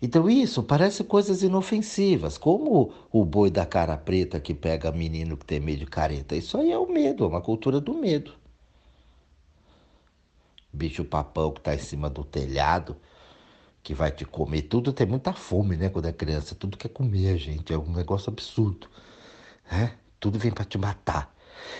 Então 0.00 0.28
isso 0.28 0.64
parece 0.64 1.04
coisas 1.04 1.44
inofensivas, 1.44 2.36
como 2.36 2.92
o 3.12 3.24
boi 3.24 3.50
da 3.50 3.64
cara 3.64 3.96
preta 3.96 4.40
que 4.40 4.52
pega 4.52 4.90
menino 4.90 5.36
que 5.36 5.44
tem 5.44 5.60
medo 5.60 5.80
de 5.80 5.86
careta. 5.86 6.34
Isso 6.34 6.58
aí 6.58 6.72
é 6.72 6.78
o 6.78 6.90
medo, 6.90 7.22
é 7.24 7.28
uma 7.28 7.40
cultura 7.40 7.80
do 7.80 7.94
medo. 7.94 8.41
Bicho 10.72 11.04
papão 11.04 11.52
que 11.52 11.60
está 11.60 11.74
em 11.74 11.78
cima 11.78 12.08
do 12.08 12.24
telhado, 12.24 12.96
que 13.82 13.94
vai 13.94 14.10
te 14.10 14.24
comer 14.24 14.62
tudo, 14.62 14.92
tem 14.92 15.06
muita 15.06 15.32
fome, 15.32 15.76
né? 15.76 15.88
Quando 15.88 16.06
é 16.06 16.12
criança, 16.12 16.54
tudo 16.54 16.76
quer 16.76 16.88
comer, 16.88 17.36
gente. 17.38 17.72
É 17.72 17.78
um 17.78 17.92
negócio 17.92 18.30
absurdo. 18.30 18.88
É? 19.70 19.90
Tudo 20.20 20.38
vem 20.38 20.52
para 20.52 20.64
te 20.64 20.78
matar. 20.78 21.34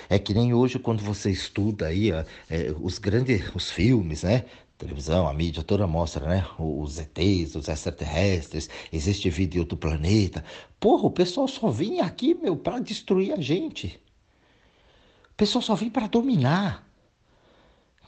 É 0.08 0.18
que 0.18 0.34
nem 0.34 0.54
hoje 0.54 0.78
quando 0.78 1.02
você 1.02 1.30
estuda 1.30 1.86
aí 1.86 2.12
ó, 2.12 2.24
é, 2.48 2.74
os 2.80 2.98
grandes 2.98 3.42
os 3.54 3.70
filmes, 3.70 4.22
né? 4.22 4.44
televisão, 4.82 5.28
a 5.28 5.32
mídia 5.32 5.62
toda 5.62 5.86
mostra, 5.86 6.26
né? 6.26 6.46
Os 6.58 6.98
ETs, 6.98 7.54
os 7.54 7.68
extraterrestres, 7.68 8.68
existe 8.92 9.30
vida 9.30 9.56
em 9.56 9.60
outro 9.60 9.76
planeta. 9.76 10.44
Porra, 10.80 11.06
o 11.06 11.10
pessoal 11.10 11.46
só 11.46 11.70
vem 11.70 12.00
aqui, 12.00 12.34
meu, 12.34 12.56
para 12.56 12.80
destruir 12.80 13.32
a 13.32 13.40
gente. 13.40 14.00
O 15.30 15.34
pessoal 15.36 15.62
só 15.62 15.74
vem 15.74 15.88
para 15.88 16.08
dominar. 16.08 16.84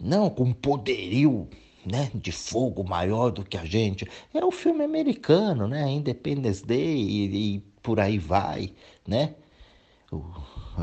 Não 0.01 0.29
com 0.31 0.53
poderio, 0.53 1.49
né, 1.85 2.11
de 2.15 2.33
fogo 2.33 2.83
maior 2.85 3.31
do 3.31 3.45
que 3.45 3.57
a 3.57 3.65
gente. 3.65 4.09
É 4.33 4.45
o 4.45 4.51
filme 4.51 4.85
americano, 4.85 5.69
né? 5.69 5.91
Independence 5.91 6.65
Day 6.65 6.97
e, 6.97 7.57
e 7.57 7.61
por 7.83 8.01
aí 8.01 8.19
vai, 8.19 8.73
né? 9.07 9.35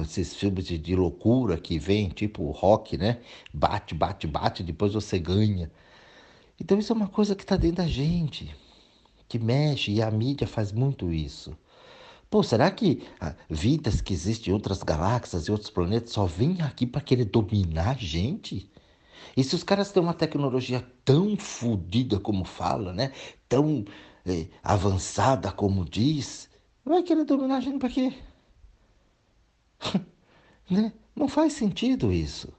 esses 0.02 0.36
filmes 0.36 0.66
de, 0.66 0.78
de, 0.78 0.96
loucura 0.96 1.58
que 1.58 1.78
vem, 1.78 2.10
tipo 2.10 2.50
rock, 2.52 2.98
né? 2.98 3.20
Bate, 3.54 3.94
bate, 3.94 4.28
bate, 4.28 4.64
depois 4.64 4.94
você 4.94 5.20
ganha. 5.20 5.72
Então 6.60 6.78
isso 6.78 6.94
é 6.94 6.96
uma 6.96 7.08
coisa 7.08 7.36
que 7.36 7.44
está 7.44 7.58
dentro 7.58 7.78
da 7.78 7.88
gente, 7.88 8.56
que 9.28 9.40
mexe, 9.40 9.92
e 9.92 10.02
a 10.02 10.10
mídia 10.12 10.48
faz 10.48 10.72
muito 10.72 11.12
isso. 11.12 11.58
Pô, 12.30 12.42
será 12.44 12.72
que 12.72 13.04
ah, 13.20 13.36
vidas 13.50 14.00
que 14.00 14.14
existem 14.14 14.52
em 14.52 14.54
outras 14.54 14.84
galáxias 14.84 15.48
e 15.48 15.52
outros 15.52 15.70
planetas 15.70 16.12
só 16.12 16.26
vêm 16.26 16.62
aqui 16.62 16.86
para 16.86 17.02
querer 17.02 17.26
dominar 17.26 17.92
a 17.92 17.94
gente? 17.96 18.70
E 19.36 19.44
se 19.44 19.56
os 19.56 19.64
caras 19.64 19.92
têm 19.92 20.02
uma 20.02 20.14
tecnologia 20.14 20.86
tão 21.06 21.38
fodida 21.38 22.20
como 22.20 22.46
fala, 22.46 22.94
né? 22.94 23.12
Tão 23.48 23.86
eh, 24.26 24.48
avançada 24.64 25.52
como 25.52 25.86
diz, 25.86 26.50
vai 26.86 27.04
querer 27.04 27.26
dominar 27.26 27.58
a 27.58 27.62
gente 27.62 27.80
para 27.80 27.90
quê? 27.90 28.14
né? 30.70 30.94
Não 31.16 31.28
faz 31.28 31.54
sentido 31.54 32.12
isso. 32.12 32.54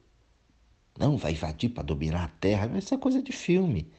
Não 0.98 1.16
vai 1.16 1.32
invadir 1.32 1.70
para 1.70 1.82
dominar 1.82 2.24
a 2.24 2.28
Terra. 2.28 2.78
Isso 2.78 2.94
é 2.94 2.98
coisa 2.98 3.22
de 3.22 3.32
filme. 3.32 3.90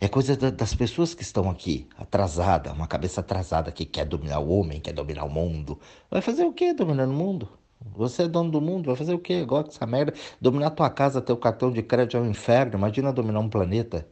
É 0.00 0.08
coisa 0.08 0.36
da, 0.36 0.50
das 0.50 0.74
pessoas 0.74 1.14
que 1.14 1.22
estão 1.22 1.48
aqui, 1.48 1.86
atrasada, 1.96 2.72
uma 2.72 2.88
cabeça 2.88 3.20
atrasada 3.20 3.70
que 3.70 3.84
quer 3.84 4.04
dominar 4.04 4.40
o 4.40 4.48
homem, 4.48 4.80
quer 4.80 4.92
dominar 4.92 5.24
o 5.24 5.30
mundo. 5.30 5.78
Vai 6.10 6.20
fazer 6.20 6.44
o 6.44 6.52
quê 6.52 6.74
dominando 6.74 7.12
o 7.12 7.14
mundo? 7.14 7.48
Você 7.94 8.24
é 8.24 8.28
dono 8.28 8.50
do 8.50 8.60
mundo, 8.60 8.86
vai 8.86 8.96
fazer 8.96 9.14
o 9.14 9.18
quê? 9.18 9.44
Gosta 9.44 9.70
dessa 9.70 9.86
merda? 9.86 10.14
Dominar 10.40 10.70
tua 10.70 10.88
casa, 10.90 11.20
teu 11.20 11.36
cartão 11.36 11.70
de 11.70 11.82
crédito 11.82 12.16
é 12.16 12.20
um 12.20 12.30
inferno. 12.30 12.74
Imagina 12.74 13.12
dominar 13.12 13.40
um 13.40 13.48
planeta. 13.48 14.06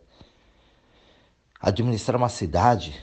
Administrar 1.60 2.16
uma 2.16 2.28
cidade, 2.28 3.00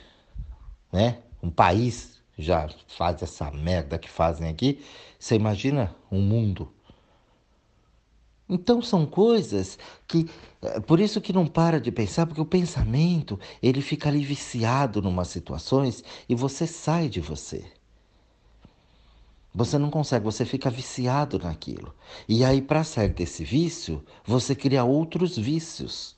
né? 0.92 1.18
Um 1.42 1.50
país 1.50 2.18
já 2.38 2.68
faz 2.86 3.22
essa 3.22 3.50
merda 3.50 3.98
que 3.98 4.08
fazem 4.08 4.48
aqui, 4.48 4.80
você 5.18 5.34
imagina 5.34 5.94
um 6.10 6.20
mundo. 6.20 6.72
Então 8.48 8.80
são 8.80 9.04
coisas 9.04 9.78
que, 10.06 10.28
eh, 10.62 10.80
por 10.80 11.00
isso 11.00 11.20
que 11.20 11.32
não 11.32 11.46
para 11.46 11.80
de 11.80 11.92
pensar, 11.92 12.26
porque 12.26 12.40
o 12.40 12.46
pensamento, 12.46 13.38
ele 13.62 13.82
fica 13.82 14.08
ali 14.08 14.24
viciado 14.24 15.00
em 15.00 15.06
umas 15.06 15.28
situações 15.28 16.02
e 16.28 16.34
você 16.34 16.66
sai 16.66 17.08
de 17.08 17.20
você. 17.20 17.64
Você 19.58 19.76
não 19.76 19.90
consegue, 19.90 20.24
você 20.24 20.44
fica 20.44 20.70
viciado 20.70 21.36
naquilo. 21.36 21.92
E 22.28 22.44
aí, 22.44 22.62
para 22.62 22.84
sair 22.84 23.08
desse 23.08 23.42
vício, 23.42 24.00
você 24.24 24.54
cria 24.54 24.84
outros 24.84 25.36
vícios 25.36 26.14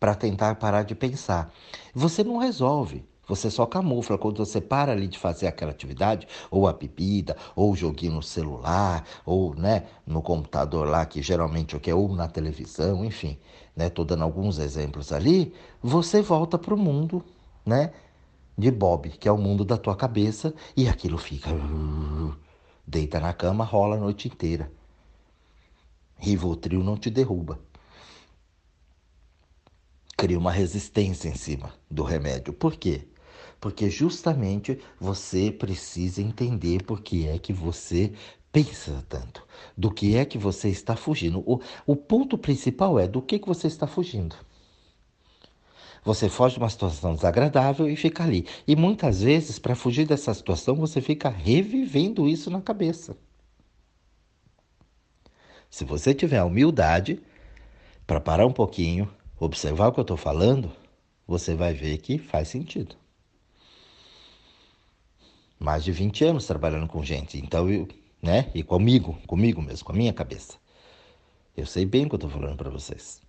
para 0.00 0.16
tentar 0.16 0.56
parar 0.56 0.82
de 0.82 0.96
pensar. 0.96 1.54
Você 1.94 2.24
não 2.24 2.38
resolve. 2.38 3.04
Você 3.28 3.48
só 3.52 3.64
camufla 3.66 4.18
quando 4.18 4.44
você 4.44 4.60
para 4.60 4.90
ali 4.90 5.06
de 5.06 5.16
fazer 5.16 5.46
aquela 5.46 5.70
atividade, 5.70 6.26
ou 6.50 6.66
a 6.66 6.72
bebida, 6.72 7.36
ou 7.54 7.70
o 7.70 7.76
joguinho 7.76 8.14
no 8.14 8.22
celular, 8.22 9.04
ou 9.24 9.54
né, 9.54 9.84
no 10.04 10.20
computador 10.20 10.88
lá, 10.88 11.06
que 11.06 11.22
geralmente 11.22 11.76
é 11.76 11.78
o 11.78 11.80
que 11.80 11.88
é, 11.88 11.94
ou 11.94 12.16
na 12.16 12.26
televisão, 12.26 13.04
enfim, 13.04 13.38
né, 13.76 13.88
tô 13.88 14.04
dando 14.04 14.24
alguns 14.24 14.58
exemplos 14.58 15.12
ali, 15.12 15.54
você 15.80 16.20
volta 16.20 16.58
para 16.58 16.74
o 16.74 16.76
mundo, 16.76 17.24
né, 17.64 17.92
de 18.56 18.70
Bob, 18.70 19.10
que 19.10 19.28
é 19.28 19.32
o 19.32 19.38
mundo 19.38 19.64
da 19.64 19.76
tua 19.76 19.96
cabeça, 19.96 20.54
e 20.76 20.88
aquilo 20.88 21.18
fica 21.18 21.50
deita 22.86 23.18
na 23.20 23.32
cama, 23.32 23.64
rola 23.64 23.96
a 23.96 24.00
noite 24.00 24.28
inteira. 24.28 24.70
Rivotril 26.16 26.82
não 26.82 26.96
te 26.96 27.10
derruba 27.10 27.58
cria 30.24 30.38
uma 30.38 30.50
resistência 30.50 31.28
em 31.28 31.34
cima 31.34 31.72
do 31.90 32.02
remédio. 32.02 32.52
Por 32.52 32.76
quê? 32.76 33.02
Porque 33.60 33.90
justamente 33.90 34.78
você 34.98 35.50
precisa 35.50 36.22
entender 36.22 36.82
por 36.82 37.02
que 37.02 37.28
é 37.28 37.38
que 37.38 37.52
você 37.52 38.12
pensa 38.52 39.04
tanto, 39.08 39.46
do 39.76 39.90
que 39.90 40.16
é 40.16 40.24
que 40.24 40.38
você 40.38 40.68
está 40.68 40.96
fugindo. 40.96 41.40
O, 41.40 41.60
o 41.86 41.94
ponto 41.94 42.38
principal 42.38 42.98
é 42.98 43.08
do 43.08 43.20
que, 43.20 43.38
que 43.38 43.46
você 43.46 43.66
está 43.66 43.86
fugindo. 43.86 44.36
Você 46.04 46.28
foge 46.28 46.54
de 46.54 46.60
uma 46.60 46.68
situação 46.68 47.14
desagradável 47.14 47.88
e 47.88 47.96
fica 47.96 48.22
ali. 48.22 48.46
E 48.66 48.76
muitas 48.76 49.22
vezes, 49.22 49.58
para 49.58 49.74
fugir 49.74 50.06
dessa 50.06 50.34
situação, 50.34 50.74
você 50.74 51.00
fica 51.00 51.28
revivendo 51.28 52.28
isso 52.28 52.50
na 52.50 52.60
cabeça. 52.60 53.16
Se 55.70 55.84
você 55.84 56.14
tiver 56.14 56.38
a 56.38 56.44
humildade 56.44 57.20
para 58.06 58.20
parar 58.20 58.46
um 58.46 58.52
pouquinho, 58.52 59.10
observar 59.40 59.88
o 59.88 59.92
que 59.92 60.00
eu 60.00 60.02
estou 60.02 60.16
falando, 60.16 60.70
você 61.26 61.54
vai 61.54 61.72
ver 61.72 61.98
que 61.98 62.18
faz 62.18 62.48
sentido 62.48 62.96
mais 65.64 65.82
de 65.82 65.92
20 65.92 66.24
anos 66.24 66.46
trabalhando 66.46 66.86
com 66.86 67.02
gente. 67.02 67.38
Então, 67.38 67.70
eu, 67.70 67.88
né? 68.20 68.50
E 68.54 68.62
comigo, 68.62 69.18
comigo 69.26 69.62
mesmo, 69.62 69.84
com 69.84 69.92
a 69.92 69.96
minha 69.96 70.12
cabeça. 70.12 70.58
Eu 71.56 71.66
sei 71.66 71.86
bem 71.86 72.04
o 72.04 72.08
que 72.08 72.14
eu 72.14 72.18
estou 72.18 72.30
falando 72.30 72.56
para 72.56 72.70
vocês. 72.70 73.23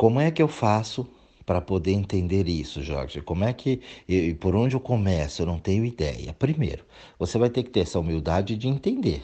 Como 0.00 0.18
é 0.18 0.30
que 0.30 0.40
eu 0.40 0.48
faço 0.48 1.06
para 1.44 1.60
poder 1.60 1.92
entender 1.92 2.48
isso, 2.48 2.82
Jorge? 2.82 3.20
Como 3.20 3.44
é 3.44 3.52
que 3.52 3.82
e 4.08 4.32
por 4.32 4.56
onde 4.56 4.74
eu 4.74 4.80
começo? 4.80 5.42
Eu 5.42 5.46
não 5.46 5.58
tenho 5.58 5.84
ideia. 5.84 6.32
Primeiro, 6.32 6.86
você 7.18 7.36
vai 7.36 7.50
ter 7.50 7.62
que 7.64 7.68
ter 7.68 7.80
essa 7.80 8.00
humildade 8.00 8.56
de 8.56 8.66
entender. 8.66 9.22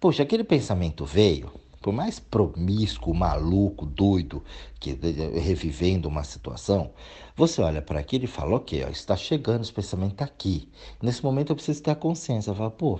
Poxa, 0.00 0.22
aquele 0.22 0.42
pensamento 0.42 1.04
veio, 1.04 1.52
por 1.82 1.92
mais 1.92 2.18
promíscuo, 2.18 3.12
maluco, 3.12 3.84
doido, 3.84 4.42
que 4.80 4.98
revivendo 5.38 6.08
uma 6.08 6.24
situação, 6.24 6.92
você 7.36 7.60
olha 7.60 7.82
para 7.82 8.00
aquilo 8.00 8.24
e 8.24 8.26
fala, 8.26 8.56
ok, 8.56 8.84
ó, 8.86 8.88
está 8.88 9.14
chegando, 9.14 9.64
esse 9.64 9.72
pensamento 9.74 10.12
está 10.12 10.24
aqui. 10.24 10.66
Nesse 11.02 11.22
momento 11.22 11.50
eu 11.50 11.56
preciso 11.56 11.82
ter 11.82 11.90
a 11.90 11.94
consciência, 11.94 12.54
fala, 12.54 12.70
pô, 12.70 12.98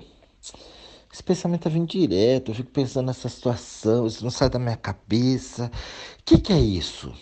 esse 1.15 1.23
pensamento 1.23 1.61
está 1.61 1.71
vindo 1.71 1.87
direto, 1.87 2.51
eu 2.51 2.55
fico 2.57 2.73
pensando 2.73 3.07
nessa 3.07 3.29
situação, 3.29 4.05
isso 4.05 4.25
não 4.25 4.33
sai 4.33 4.51
da 4.51 4.59
minha 4.59 4.77
cabeça. 4.77 5.71
O 6.25 6.27
que, 6.27 6.41
que 6.41 6.55
é 6.55 6.59
isso? 6.59 7.13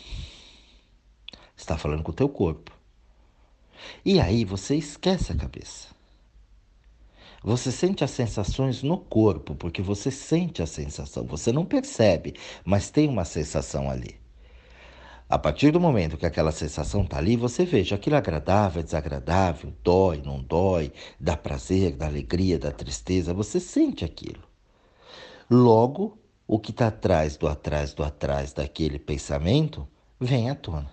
Está 1.57 1.77
falando 1.77 2.05
com 2.05 2.13
o 2.13 2.15
teu 2.15 2.29
corpo. 2.29 2.71
E 4.05 4.21
aí 4.21 4.45
você 4.45 4.77
esquece 4.77 5.33
a 5.33 5.35
cabeça. 5.35 5.89
Você 7.43 7.73
sente 7.73 8.05
as 8.05 8.13
sensações 8.13 8.85
no 8.85 8.97
corpo, 8.97 9.57
porque 9.57 9.83
você 9.83 10.09
sente 10.09 10.63
a 10.63 10.69
sensação. 10.69 11.25
Você 11.27 11.51
não 11.51 11.65
percebe, 11.65 12.37
mas 12.65 12.91
tem 12.91 13.09
uma 13.09 13.25
sensação 13.25 13.91
ali. 13.91 14.21
A 15.29 15.37
partir 15.37 15.73
do 15.73 15.81
momento 15.81 16.17
que 16.17 16.27
aquela 16.27 16.53
sensação 16.53 17.03
está 17.03 17.19
ali, 17.19 17.37
você 17.37 17.65
veja 17.65 17.97
aquilo 17.97 18.15
é 18.15 18.19
agradável, 18.19 18.79
é 18.79 18.85
desagradável, 18.85 19.75
dói, 19.83 20.23
não 20.25 20.41
dói, 20.41 20.93
dá 21.19 21.37
prazer, 21.37 21.97
dá 21.97 22.07
alegria, 22.07 22.57
dá 22.57 22.71
tristeza, 22.71 23.35
você 23.35 23.59
sente 23.59 24.05
aquilo. 24.05 24.45
Logo, 25.51 26.22
o 26.47 26.59
que 26.59 26.71
está 26.71 26.89
atrás 26.89 27.37
do 27.37 27.49
atrás 27.49 27.95
do 27.95 28.03
atrás 28.05 28.53
daquele 28.53 28.99
pensamento 28.99 29.89
vem 30.21 30.51
à 30.51 30.55
tona. 30.55 30.91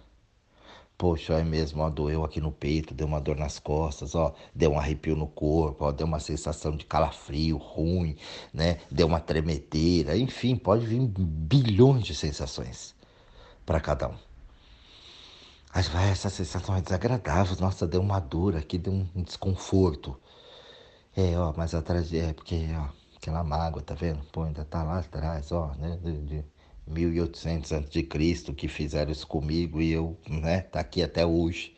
Poxa, 0.97 1.33
é 1.35 1.43
mesmo, 1.43 1.81
ó, 1.81 1.89
doeu 1.89 2.25
aqui 2.25 2.41
no 2.41 2.51
peito, 2.51 2.93
deu 2.93 3.07
uma 3.07 3.21
dor 3.21 3.37
nas 3.37 3.57
costas, 3.57 4.15
ó, 4.15 4.33
deu 4.53 4.71
um 4.71 4.77
arrepio 4.77 5.15
no 5.15 5.27
corpo, 5.27 5.85
ó, 5.85 5.91
deu 5.93 6.05
uma 6.05 6.19
sensação 6.19 6.75
de 6.75 6.85
calafrio 6.85 7.55
ruim, 7.55 8.17
né? 8.53 8.79
Deu 8.91 9.07
uma 9.07 9.19
tremedeira, 9.21 10.17
enfim, 10.17 10.57
pode 10.57 10.85
vir 10.85 10.99
bilhões 11.07 12.03
de 12.03 12.13
sensações 12.13 12.93
para 13.65 13.79
cada 13.79 14.09
um. 14.09 14.15
Mas 15.73 15.87
vai, 15.87 16.09
essa 16.09 16.29
sensação 16.29 16.75
é 16.75 16.81
desagradável, 16.81 17.55
nossa, 17.61 17.87
deu 17.87 18.01
uma 18.01 18.19
dor 18.19 18.57
aqui, 18.57 18.77
deu 18.77 18.91
um 18.91 19.23
desconforto. 19.23 20.19
É, 21.15 21.37
ó, 21.37 21.53
mas 21.55 21.73
atrás, 21.73 22.13
é 22.13 22.33
porque, 22.33 22.67
ó, 22.77 22.89
aquela 23.29 23.43
mágoa, 23.43 23.81
tá 23.81 23.93
vendo? 23.93 24.23
Pô, 24.31 24.43
ainda 24.43 24.65
tá 24.65 24.83
lá 24.83 24.99
atrás, 24.99 25.51
ó, 25.51 25.73
né? 25.77 25.97
De, 26.03 26.19
de 26.25 26.45
1800 26.87 27.71
a.C. 27.71 28.03
que 28.53 28.67
fizeram 28.67 29.11
isso 29.11 29.27
comigo 29.27 29.79
e 29.79 29.91
eu, 29.91 30.17
né, 30.27 30.61
tá 30.61 30.79
aqui 30.79 31.03
até 31.03 31.25
hoje. 31.25 31.75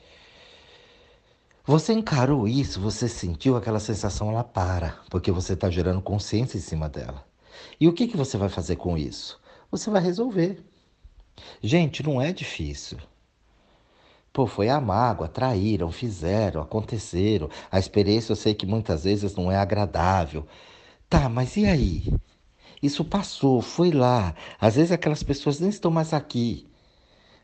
Você 1.66 1.94
encarou 1.94 2.48
isso, 2.48 2.80
você 2.80 3.08
sentiu 3.08 3.56
aquela 3.56 3.80
sensação, 3.80 4.32
ela 4.32 4.44
para, 4.44 5.00
porque 5.10 5.32
você 5.32 5.54
está 5.54 5.70
gerando 5.70 6.02
consciência 6.02 6.58
em 6.58 6.62
cima 6.62 6.90
dela. 6.90 7.24
E 7.80 7.88
o 7.88 7.94
que, 7.94 8.08
que 8.08 8.18
você 8.18 8.38
vai 8.38 8.50
fazer 8.50 8.78
com 8.78 8.98
isso? 8.98 9.40
Você 9.70 9.90
vai 9.90 10.02
resolver. 10.02 10.64
Gente, 11.62 12.02
não 12.04 12.22
é 12.22 12.32
difícil. 12.32 12.98
Pô, 14.34 14.48
foi 14.48 14.70
a 14.70 14.80
mágoa, 14.80 15.28
traíram, 15.28 15.92
fizeram, 15.92 16.62
aconteceram. 16.62 17.50
A 17.70 17.78
experiência 17.78 18.32
eu 18.32 18.36
sei 18.38 18.54
que 18.54 18.66
muitas 18.66 19.04
vezes 19.04 19.36
não 19.36 19.52
é 19.52 19.58
agradável. 19.58 20.48
Tá, 21.12 21.28
mas 21.28 21.58
e 21.58 21.66
aí? 21.66 22.04
Isso 22.82 23.04
passou, 23.04 23.62
foi 23.62 23.92
lá. 23.92 24.34
Às 24.58 24.78
vezes 24.78 24.94
aquelas 24.94 25.22
pessoas 25.22 25.60
nem 25.60 25.70
estão 25.70 25.92
mais 25.92 26.14
aqui. 26.14 26.66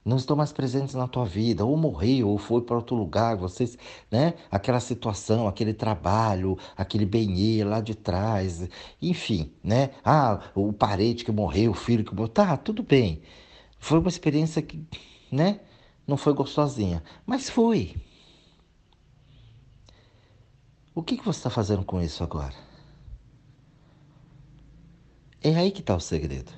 Não 0.05 0.15
estão 0.15 0.37
mais 0.37 0.53
presentes 0.53 0.95
na 0.95 1.05
tua 1.05 1.25
vida, 1.25 1.65
ou 1.65 1.75
morreu, 1.75 2.29
ou 2.29 2.37
foi 2.37 2.61
para 2.61 2.77
outro 2.77 2.95
lugar, 2.95 3.35
vocês, 3.35 3.77
né? 4.09 4.35
Aquela 4.49 4.79
situação, 4.79 5.49
aquele 5.49 5.73
trabalho, 5.73 6.57
aquele 6.77 7.05
benê 7.05 7.61
lá 7.65 7.81
de 7.81 7.93
trás, 7.93 8.69
enfim, 9.01 9.51
né? 9.61 9.89
Ah, 10.03 10.39
o 10.55 10.71
parente 10.71 11.25
que 11.25 11.31
morreu, 11.33 11.71
o 11.71 11.73
filho 11.73 12.05
que 12.05 12.15
morreu, 12.15 12.29
tá, 12.29 12.55
tudo 12.55 12.83
bem. 12.83 13.21
Foi 13.79 13.99
uma 13.99 14.07
experiência 14.07 14.61
que, 14.61 14.81
né? 15.29 15.59
Não 16.07 16.15
foi 16.15 16.33
gostosinha, 16.33 17.03
mas 17.25 17.49
foi. 17.49 17.97
O 20.95 21.03
que, 21.03 21.17
que 21.17 21.25
você 21.25 21.39
está 21.39 21.49
fazendo 21.49 21.83
com 21.83 22.01
isso 22.01 22.23
agora? 22.23 22.66
É 25.41 25.55
aí 25.55 25.71
que 25.71 25.81
está 25.81 25.95
o 25.95 25.99
segredo. 25.99 26.51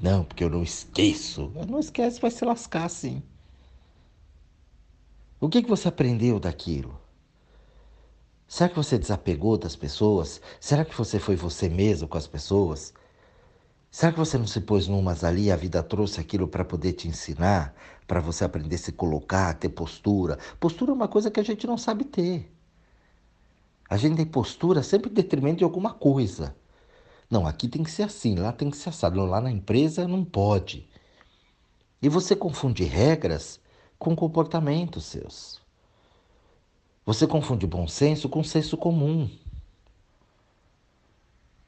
Não, 0.00 0.24
porque 0.24 0.44
eu 0.44 0.50
não 0.50 0.62
esqueço. 0.62 1.50
Eu 1.54 1.66
não 1.66 1.80
esquece, 1.80 2.20
vai 2.20 2.30
se 2.30 2.44
lascar 2.44 2.88
sim. 2.88 3.22
O 5.40 5.48
que, 5.48 5.62
que 5.62 5.68
você 5.68 5.88
aprendeu 5.88 6.38
daquilo? 6.38 6.98
Será 8.46 8.68
que 8.68 8.76
você 8.76 8.98
desapegou 8.98 9.58
das 9.58 9.74
pessoas? 9.74 10.40
Será 10.60 10.84
que 10.84 10.96
você 10.96 11.18
foi 11.18 11.34
você 11.34 11.68
mesmo 11.68 12.06
com 12.06 12.16
as 12.16 12.26
pessoas? 12.26 12.94
Será 13.90 14.12
que 14.12 14.18
você 14.18 14.38
não 14.38 14.46
se 14.46 14.60
pôs 14.60 14.86
numas 14.86 15.24
ali? 15.24 15.50
A 15.50 15.56
vida 15.56 15.82
trouxe 15.82 16.20
aquilo 16.20 16.46
para 16.48 16.64
poder 16.64 16.92
te 16.92 17.08
ensinar, 17.08 17.74
para 18.06 18.20
você 18.20 18.44
aprender 18.44 18.76
a 18.76 18.78
se 18.78 18.92
colocar, 18.92 19.54
ter 19.54 19.68
postura. 19.68 20.38
Postura 20.60 20.92
é 20.92 20.94
uma 20.94 21.08
coisa 21.08 21.30
que 21.30 21.40
a 21.40 21.44
gente 21.44 21.66
não 21.66 21.78
sabe 21.78 22.04
ter. 22.04 22.52
A 23.88 23.96
gente 23.96 24.16
tem 24.16 24.26
postura 24.26 24.82
sempre 24.82 25.10
em 25.10 25.14
detrimento 25.14 25.58
de 25.58 25.64
alguma 25.64 25.92
coisa. 25.92 26.54
Não, 27.30 27.46
aqui 27.46 27.68
tem 27.68 27.82
que 27.82 27.90
ser 27.90 28.04
assim, 28.04 28.34
lá 28.36 28.52
tem 28.52 28.70
que 28.70 28.76
ser 28.76 28.90
assado, 28.90 29.24
lá 29.24 29.40
na 29.40 29.50
empresa 29.50 30.06
não 30.06 30.24
pode. 30.24 30.88
E 32.00 32.08
você 32.08 32.36
confunde 32.36 32.84
regras 32.84 33.58
com 33.98 34.14
comportamentos 34.14 35.04
seus. 35.04 35.60
Você 37.06 37.26
confunde 37.26 37.66
bom 37.66 37.88
senso 37.88 38.28
com 38.28 38.44
senso 38.44 38.76
comum. 38.76 39.30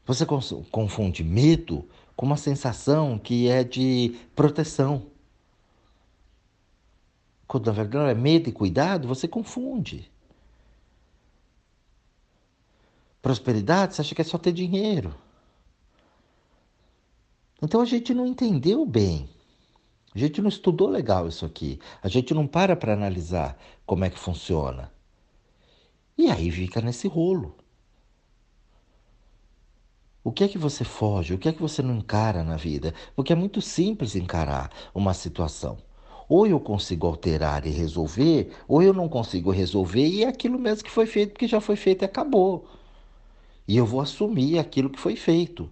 Você 0.06 0.24
confunde 0.70 1.24
medo 1.24 1.88
com 2.14 2.26
uma 2.26 2.36
sensação 2.36 3.18
que 3.18 3.48
é 3.48 3.64
de 3.64 4.18
proteção. 4.34 5.06
Quando 7.46 7.66
na 7.66 7.72
verdade 7.72 8.10
é 8.10 8.14
medo 8.14 8.48
e 8.48 8.52
cuidado, 8.52 9.08
você 9.08 9.26
confunde. 9.26 10.10
Prosperidade, 13.20 13.94
você 13.94 14.02
acha 14.02 14.14
que 14.14 14.20
é 14.20 14.24
só 14.24 14.38
ter 14.38 14.52
dinheiro. 14.52 15.14
Então 17.62 17.80
a 17.80 17.84
gente 17.84 18.12
não 18.12 18.26
entendeu 18.26 18.84
bem. 18.84 19.28
A 20.14 20.18
gente 20.18 20.40
não 20.40 20.48
estudou 20.48 20.88
legal 20.88 21.28
isso 21.28 21.44
aqui. 21.44 21.78
A 22.02 22.08
gente 22.08 22.32
não 22.34 22.46
para 22.46 22.76
para 22.76 22.92
analisar 22.92 23.58
como 23.84 24.04
é 24.04 24.10
que 24.10 24.18
funciona. 24.18 24.92
E 26.16 26.30
aí 26.30 26.50
fica 26.50 26.80
nesse 26.80 27.06
rolo. 27.08 27.54
O 30.24 30.32
que 30.32 30.42
é 30.44 30.48
que 30.48 30.58
você 30.58 30.84
foge? 30.84 31.34
O 31.34 31.38
que 31.38 31.48
é 31.48 31.52
que 31.52 31.60
você 31.62 31.82
não 31.82 31.96
encara 31.96 32.42
na 32.42 32.56
vida? 32.56 32.92
Porque 33.14 33.32
é 33.32 33.36
muito 33.36 33.60
simples 33.60 34.16
encarar 34.16 34.70
uma 34.94 35.14
situação. 35.14 35.78
Ou 36.28 36.46
eu 36.46 36.58
consigo 36.58 37.06
alterar 37.06 37.64
e 37.66 37.70
resolver, 37.70 38.50
ou 38.66 38.82
eu 38.82 38.92
não 38.92 39.08
consigo 39.08 39.50
resolver 39.50 40.04
e 40.04 40.24
é 40.24 40.28
aquilo 40.28 40.58
mesmo 40.58 40.82
que 40.82 40.90
foi 40.90 41.06
feito, 41.06 41.32
porque 41.32 41.46
já 41.46 41.60
foi 41.60 41.76
feito 41.76 42.02
e 42.02 42.06
acabou. 42.06 42.66
E 43.68 43.76
eu 43.76 43.86
vou 43.86 44.00
assumir 44.00 44.58
aquilo 44.58 44.90
que 44.90 44.98
foi 44.98 45.14
feito. 45.14 45.70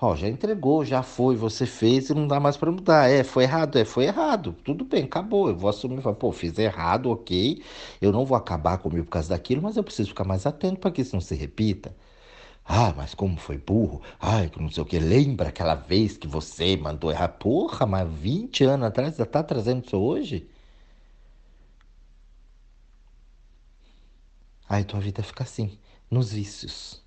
Ó, 0.00 0.14
já 0.14 0.28
entregou, 0.28 0.84
já 0.84 1.02
foi, 1.02 1.36
você 1.36 1.64
fez 1.66 2.10
e 2.10 2.14
não 2.14 2.26
dá 2.28 2.38
mais 2.38 2.56
para 2.56 2.70
mudar. 2.70 3.10
É, 3.10 3.24
foi 3.24 3.44
errado, 3.44 3.78
é, 3.78 3.84
foi 3.84 4.04
errado. 4.04 4.52
Tudo 4.64 4.84
bem, 4.84 5.04
acabou. 5.04 5.48
Eu 5.48 5.56
vou 5.56 5.70
assumir, 5.70 6.00
falar, 6.02 6.14
pô, 6.16 6.30
fiz 6.32 6.58
errado, 6.58 7.10
ok. 7.10 7.62
Eu 8.00 8.12
não 8.12 8.24
vou 8.26 8.36
acabar 8.36 8.78
comigo 8.78 9.04
por 9.06 9.12
causa 9.12 9.30
daquilo, 9.30 9.62
mas 9.62 9.76
eu 9.76 9.82
preciso 9.84 10.10
ficar 10.10 10.24
mais 10.24 10.44
atento 10.46 10.80
para 10.80 10.90
que 10.90 11.00
isso 11.02 11.14
não 11.16 11.20
se 11.20 11.34
repita. 11.34 11.94
Ah, 12.66 12.94
mas 12.96 13.14
como 13.14 13.38
foi 13.38 13.58
burro? 13.58 14.02
Ai, 14.20 14.50
que 14.50 14.60
não 14.62 14.70
sei 14.70 14.82
o 14.82 14.86
que. 14.86 14.98
Lembra 15.00 15.48
aquela 15.50 15.74
vez 15.76 16.16
que 16.18 16.28
você 16.28 16.76
mandou 16.76 17.10
errar? 17.12 17.28
Porra, 17.30 17.86
mas 17.86 18.08
20 18.12 18.64
anos 18.64 18.86
atrás 18.88 19.16
já 19.16 19.26
tá 19.26 19.42
trazendo 19.42 19.84
isso 19.86 19.96
hoje? 19.98 20.48
Aí 24.68 24.84
tua 24.84 25.00
vida 25.00 25.22
fica 25.24 25.42
assim, 25.44 25.76
nos 26.10 26.32
vícios. 26.32 27.04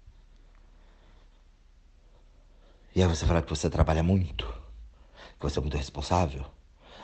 E 3.00 3.02
aí 3.02 3.08
você 3.08 3.26
fala 3.26 3.42
que 3.42 3.50
você 3.50 3.70
trabalha 3.70 4.04
muito, 4.04 4.46
que 5.40 5.44
você 5.44 5.58
é 5.58 5.62
muito 5.62 5.78
responsável. 5.78 6.44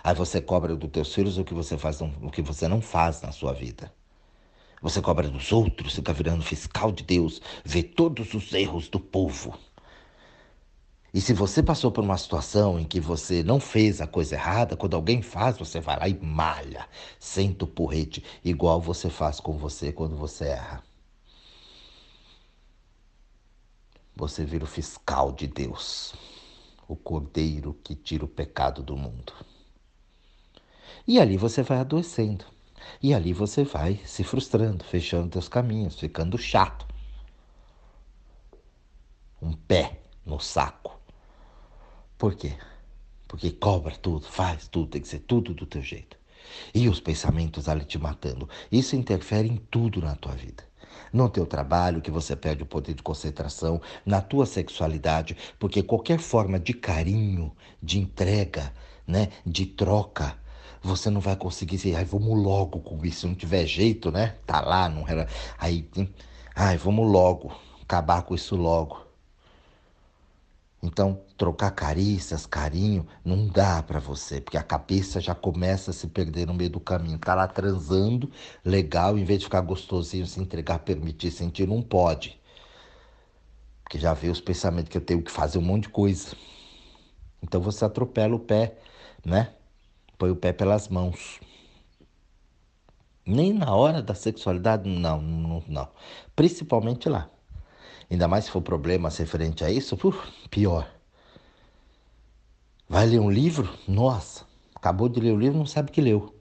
Aí 0.03 0.13
você 0.13 0.41
cobra 0.41 0.75
dos 0.75 0.91
teus 0.91 1.13
filhos 1.15 1.38
o 1.38 1.45
que 1.45 1.53
você 1.53 1.77
faz, 1.77 2.01
o 2.01 2.29
que 2.29 2.41
você 2.41 2.67
não 2.67 2.81
faz 2.81 3.21
na 3.21 3.31
sua 3.31 3.53
vida. 3.53 3.93
Você 4.81 5.01
cobra 5.01 5.29
dos 5.29 5.53
outros, 5.53 5.95
fica 5.95 6.12
virando 6.12 6.43
fiscal 6.43 6.91
de 6.91 7.01
Deus, 7.01 7.41
vê 7.63 7.81
todos 7.81 8.34
os 8.34 8.51
erros 8.51 8.89
do 8.89 8.99
povo. 8.99 9.58
E 11.13 11.21
se 11.21 11.31
você 11.31 11.63
passou 11.63 11.89
por 11.89 12.03
uma 12.03 12.17
situação 12.17 12.77
em 12.77 12.84
que 12.84 12.99
você 12.99 13.41
não 13.41 13.62
fez 13.62 14.01
a 14.01 14.05
coisa 14.05 14.36
errada, 14.36 14.75
quando 14.75 14.97
alguém 14.97 15.21
faz, 15.21 15.58
você 15.58 15.79
vai 15.79 15.97
lá 15.97 16.10
e 16.10 16.19
malha, 16.21 16.89
senta 17.17 17.63
o 17.63 17.67
porrete, 17.69 18.21
igual 18.43 18.81
você 18.81 19.10
faz 19.10 19.39
com 19.39 19.58
você 19.58 19.93
quando 19.93 20.17
você 20.17 20.43
erra. 20.47 20.84
Você 24.15 24.45
vira 24.45 24.63
o 24.63 24.67
fiscal 24.67 25.32
de 25.32 25.45
Deus, 25.45 26.13
o 26.88 26.95
cordeiro 26.95 27.73
que 27.84 27.93
tira 27.93 28.23
o 28.23 28.30
pecado 28.30 28.82
do 28.82 28.95
mundo. 28.95 29.34
E 31.06 31.19
ali 31.19 31.38
você 31.38 31.62
vai 31.62 31.80
adoecendo. 31.80 32.45
E 33.01 33.13
ali 33.13 33.34
você 33.34 33.63
vai 33.63 33.99
se 34.06 34.23
frustrando, 34.23 34.84
fechando 34.84 35.30
teus 35.30 35.49
caminhos, 35.49 35.99
ficando 35.99 36.38
chato. 36.38 36.88
Um 39.41 39.54
pé 39.54 39.99
no 40.25 40.39
saco. 40.39 40.97
Por 42.17 42.36
quê? 42.36 42.56
Porque 43.28 43.51
cobra 43.51 43.95
tudo, 43.97 44.25
faz 44.25 44.67
tudo, 44.67 44.91
tem 44.91 45.01
que 45.01 45.08
ser 45.08 45.19
tudo 45.19 45.54
do 45.54 45.65
teu 45.65 45.82
jeito. 45.82 46.17
E 46.73 46.88
os 46.88 46.99
pensamentos 46.99 47.67
ali 47.67 47.84
te 47.84 47.97
matando. 47.97 48.47
Isso 48.71 48.95
interfere 48.95 49.49
em 49.49 49.58
tudo 49.58 49.99
na 49.99 50.15
tua 50.15 50.34
vida 50.34 50.63
no 51.12 51.29
teu 51.29 51.45
trabalho, 51.45 52.01
que 52.01 52.12
você 52.12 52.36
perde 52.36 52.63
o 52.63 52.65
poder 52.65 52.93
de 52.93 53.03
concentração, 53.03 53.81
na 54.05 54.21
tua 54.21 54.45
sexualidade, 54.45 55.36
porque 55.60 55.84
qualquer 55.84 56.19
forma 56.19 56.60
de 56.60 56.73
carinho, 56.73 57.51
de 57.81 57.99
entrega, 57.99 58.73
né, 59.08 59.29
de 59.45 59.65
troca, 59.65 60.36
você 60.81 61.10
não 61.10 61.19
vai 61.21 61.36
conseguir 61.36 61.77
dizer, 61.77 61.95
ai, 61.95 62.05
vamos 62.05 62.41
logo 62.41 62.79
com 62.79 63.03
isso, 63.05 63.21
se 63.21 63.27
não 63.27 63.36
tiver 63.36 63.65
jeito, 63.65 64.12
né? 64.12 64.36
Tá 64.45 64.62
lá, 64.62 64.88
não 64.88 65.08
era. 65.08 65.27
Aí, 65.58 65.88
ai, 66.55 66.77
vamos 66.77 67.12
logo, 67.12 67.51
acabar 67.81 68.21
com 68.21 68.36
isso 68.36 68.55
logo. 68.55 69.04
Então, 70.85 71.19
trocar 71.35 71.71
carícias, 71.71 72.45
carinho, 72.45 73.07
não 73.23 73.47
dá 73.47 73.81
para 73.81 73.99
você, 73.99 74.39
porque 74.39 74.55
a 74.55 74.61
cabeça 74.61 75.19
já 75.19 75.33
começa 75.33 75.89
a 75.89 75.93
se 75.93 76.07
perder 76.07 76.45
no 76.45 76.53
meio 76.53 76.69
do 76.69 76.79
caminho. 76.79 77.17
Tá 77.17 77.33
lá 77.33 77.47
transando, 77.47 78.31
legal, 78.63 79.17
em 79.17 79.23
vez 79.23 79.39
de 79.39 79.45
ficar 79.45 79.61
gostosinho, 79.61 80.27
se 80.27 80.39
entregar, 80.39 80.79
permitir 80.79 81.31
sentir, 81.31 81.67
não 81.67 81.81
pode. 81.81 82.39
Porque 83.83 83.97
já 83.97 84.13
veio 84.13 84.31
os 84.31 84.39
pensamentos 84.39 84.89
que 84.89 84.97
eu 84.97 85.01
tenho 85.01 85.23
que 85.23 85.31
fazer 85.31 85.57
um 85.57 85.61
monte 85.61 85.83
de 85.83 85.89
coisa. 85.89 86.35
Então 87.41 87.59
você 87.59 87.83
atropela 87.83 88.35
o 88.35 88.39
pé, 88.39 88.77
né? 89.25 89.53
Põe 90.19 90.29
o 90.29 90.35
pé 90.35 90.53
pelas 90.53 90.87
mãos. 90.87 91.39
Nem 93.25 93.51
na 93.53 93.75
hora 93.75 94.03
da 94.03 94.13
sexualidade, 94.13 94.87
não, 94.87 95.19
não, 95.19 95.63
não. 95.67 95.87
Principalmente 96.35 97.09
lá. 97.09 97.27
Ainda 98.09 98.27
mais 98.27 98.45
se 98.45 98.51
for 98.51 98.61
problemas 98.61 99.17
referente 99.17 99.63
a 99.63 99.71
isso, 99.71 99.97
pior. 100.49 100.87
Vai 102.87 103.07
ler 103.07 103.19
um 103.19 103.31
livro? 103.31 103.67
Nossa, 103.87 104.45
acabou 104.75 105.09
de 105.09 105.19
ler 105.19 105.31
o 105.31 105.39
livro, 105.39 105.57
não 105.57 105.65
sabe 105.65 105.91
que 105.91 105.99
leu. 105.99 106.35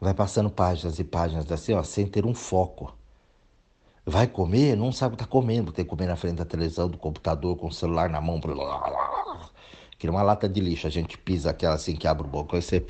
Vai 0.00 0.14
passando 0.14 0.50
páginas 0.50 0.98
e 0.98 1.04
páginas 1.04 1.50
assim, 1.50 1.72
ó, 1.72 1.82
sem 1.82 2.06
ter 2.06 2.24
um 2.24 2.34
foco. 2.34 2.96
Vai 4.06 4.26
comer, 4.26 4.76
não 4.76 4.92
sabe 4.92 5.14
o 5.14 5.16
que 5.16 5.24
está 5.24 5.30
comendo, 5.30 5.72
tem 5.72 5.84
que 5.84 5.90
comer 5.90 6.06
na 6.06 6.14
frente 6.14 6.36
da 6.36 6.44
televisão, 6.44 6.88
do 6.88 6.98
computador, 6.98 7.56
com 7.56 7.68
o 7.68 7.72
celular 7.72 8.08
na 8.10 8.20
mão. 8.20 8.40
Que 9.98 10.08
uma 10.08 10.22
lata 10.22 10.48
de 10.48 10.60
lixo, 10.60 10.86
a 10.86 10.90
gente 10.90 11.16
pisa 11.16 11.50
aquela 11.50 11.74
assim 11.74 11.96
que 11.96 12.06
abre 12.06 12.26
o 12.26 12.30
boca, 12.30 12.56
aí 12.56 12.62
você 12.62 12.84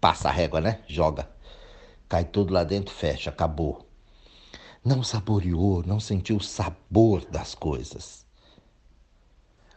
passa 0.00 0.28
a 0.28 0.32
régua, 0.32 0.60
né? 0.60 0.80
Joga. 0.88 1.30
Cai 2.08 2.24
tudo 2.24 2.52
lá 2.52 2.64
dentro, 2.64 2.92
fecha, 2.92 3.30
acabou. 3.30 3.85
Não 4.84 5.02
saboreou, 5.02 5.82
não 5.84 5.98
sentiu 5.98 6.36
o 6.36 6.42
sabor 6.42 7.24
das 7.26 7.54
coisas. 7.54 8.26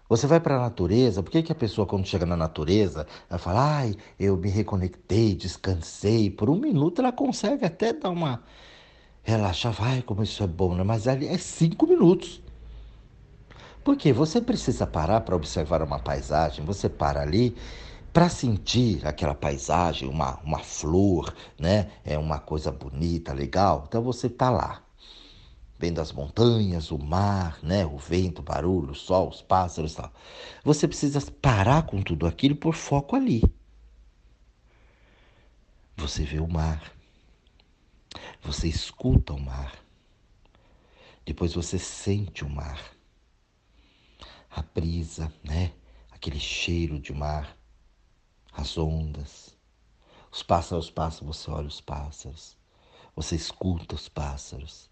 Você 0.10 0.26
vai 0.26 0.40
para 0.40 0.56
a 0.56 0.60
natureza, 0.60 1.22
por 1.22 1.30
que, 1.30 1.44
que 1.44 1.52
a 1.52 1.56
pessoa, 1.56 1.86
quando 1.86 2.08
chega 2.08 2.26
na 2.26 2.36
natureza, 2.36 3.06
ela 3.30 3.38
fala, 3.38 3.78
ai, 3.78 3.96
eu 4.20 4.36
me 4.36 4.50
reconectei, 4.50 5.36
descansei. 5.36 6.32
Por 6.32 6.50
um 6.50 6.56
minuto 6.58 7.00
ela 7.00 7.12
consegue 7.12 7.64
até 7.64 7.94
dar 7.94 8.10
uma. 8.10 8.42
relaxar, 9.22 9.72
vai, 9.72 10.02
como 10.02 10.24
isso 10.24 10.42
é 10.44 10.48
bom, 10.48 10.74
né? 10.74 10.84
Mas 10.84 11.08
ali 11.08 11.28
é 11.28 11.38
cinco 11.38 11.86
minutos. 11.86 12.42
Porque 13.84 14.12
você 14.12 14.42
precisa 14.42 14.88
parar 14.88 15.22
para 15.22 15.36
observar 15.36 15.84
uma 15.84 16.00
paisagem, 16.00 16.66
você 16.66 16.90
para 16.90 17.22
ali 17.22 17.56
para 18.12 18.28
sentir 18.30 19.06
aquela 19.08 19.36
paisagem, 19.36 20.10
uma, 20.10 20.40
uma 20.44 20.60
flor, 20.60 21.34
né? 21.60 21.92
É 22.04 22.18
uma 22.18 22.40
coisa 22.40 22.72
bonita, 22.72 23.32
legal. 23.34 23.86
Então 23.88 24.02
você 24.02 24.26
está 24.26 24.50
lá 24.50 24.82
vendo 25.80 26.02
as 26.02 26.12
montanhas, 26.12 26.92
o 26.92 26.98
mar, 26.98 27.58
né, 27.64 27.86
o 27.86 27.98
vento, 27.98 28.40
o 28.40 28.44
barulho, 28.44 28.92
o 28.92 28.96
sol, 28.96 29.30
os 29.30 29.42
pássaros, 29.42 29.96
tal. 29.96 30.12
Você 30.62 30.86
precisa 30.86 31.20
parar 31.42 31.84
com 31.84 32.02
tudo 32.02 32.28
aquilo 32.28 32.56
por 32.56 32.76
foco 32.76 33.16
ali. 33.16 33.42
Você 35.96 36.26
vê 36.26 36.40
o 36.40 36.48
mar. 36.48 36.94
Você 38.42 38.68
escuta 38.68 39.34
o 39.34 39.40
mar. 39.40 39.74
Depois 41.26 41.54
você 41.54 41.80
sente 41.80 42.44
o 42.44 42.50
mar. 42.50 42.84
A 44.52 44.62
brisa, 44.62 45.32
né? 45.42 45.72
Aquele 46.12 46.40
cheiro 46.40 47.00
de 47.00 47.14
mar, 47.14 47.56
as 48.52 48.78
ondas. 48.78 49.56
Os 50.30 50.44
pássaros 50.44 50.90
passam, 50.90 51.26
você 51.26 51.50
olha 51.50 51.68
os 51.68 51.80
pássaros. 51.80 52.58
Você 53.16 53.36
escuta 53.36 53.96
os 53.96 54.10
pássaros. 54.10 54.90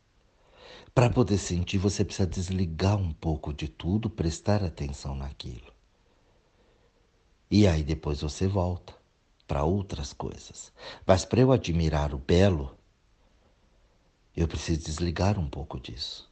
Para 0.94 1.10
poder 1.10 1.38
sentir, 1.38 1.78
você 1.78 2.04
precisa 2.04 2.28
desligar 2.28 2.98
um 2.98 3.14
pouco 3.14 3.54
de 3.54 3.68
tudo, 3.68 4.10
prestar 4.10 4.64
atenção 4.64 5.16
naquilo. 5.16 5.72
E 7.50 7.68
aí 7.68 7.84
depois 7.84 8.22
você 8.22 8.48
volta 8.48 8.94
para 9.48 9.64
outras 9.64 10.12
coisas. 10.12 10.74
Mas 11.06 11.24
para 11.24 11.40
eu 11.40 11.52
admirar 11.52 12.14
o 12.14 12.18
belo, 12.18 12.78
eu 14.36 14.48
preciso 14.48 14.84
desligar 14.84 15.40
um 15.40 15.50
pouco 15.50 15.80
disso. 15.80 16.30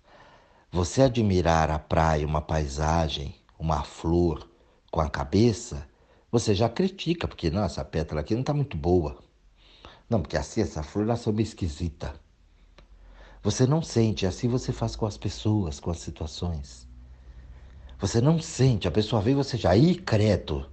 Você 0.71 1.03
admirar 1.03 1.71
a 1.71 1.79
praia, 1.79 2.27
uma 2.27 2.41
paisagem, 2.41 3.35
uma 3.57 3.83
flor 3.83 4.49
com 4.91 4.99
a 4.99 5.09
cabeça, 5.09 5.87
você 6.31 6.53
já 6.53 6.67
critica, 6.67 7.27
porque 7.27 7.49
nossa, 7.49 7.81
a 7.81 7.85
pétala 7.85 8.21
aqui 8.21 8.33
não 8.33 8.41
está 8.41 8.53
muito 8.53 8.75
boa. 8.75 9.17
Não, 10.09 10.21
porque 10.21 10.37
assim 10.37 10.61
essa 10.61 10.83
flor 10.83 11.05
nasceu 11.05 11.31
meio 11.31 11.45
esquisita. 11.45 12.13
Você 13.45 13.67
não 13.67 13.79
sente, 13.79 14.25
assim 14.25 14.47
você 14.47 14.71
faz 14.73 14.95
com 14.95 15.05
as 15.05 15.17
pessoas, 15.17 15.79
com 15.79 15.91
as 15.91 15.99
situações. 15.99 16.87
Você 17.99 18.19
não 18.19 18.39
sente, 18.39 18.87
a 18.87 18.91
pessoa 18.91 19.21
e 19.29 19.35
você 19.35 19.55
já, 19.55 19.77
ih, 19.77 19.93
credo. 19.93 20.67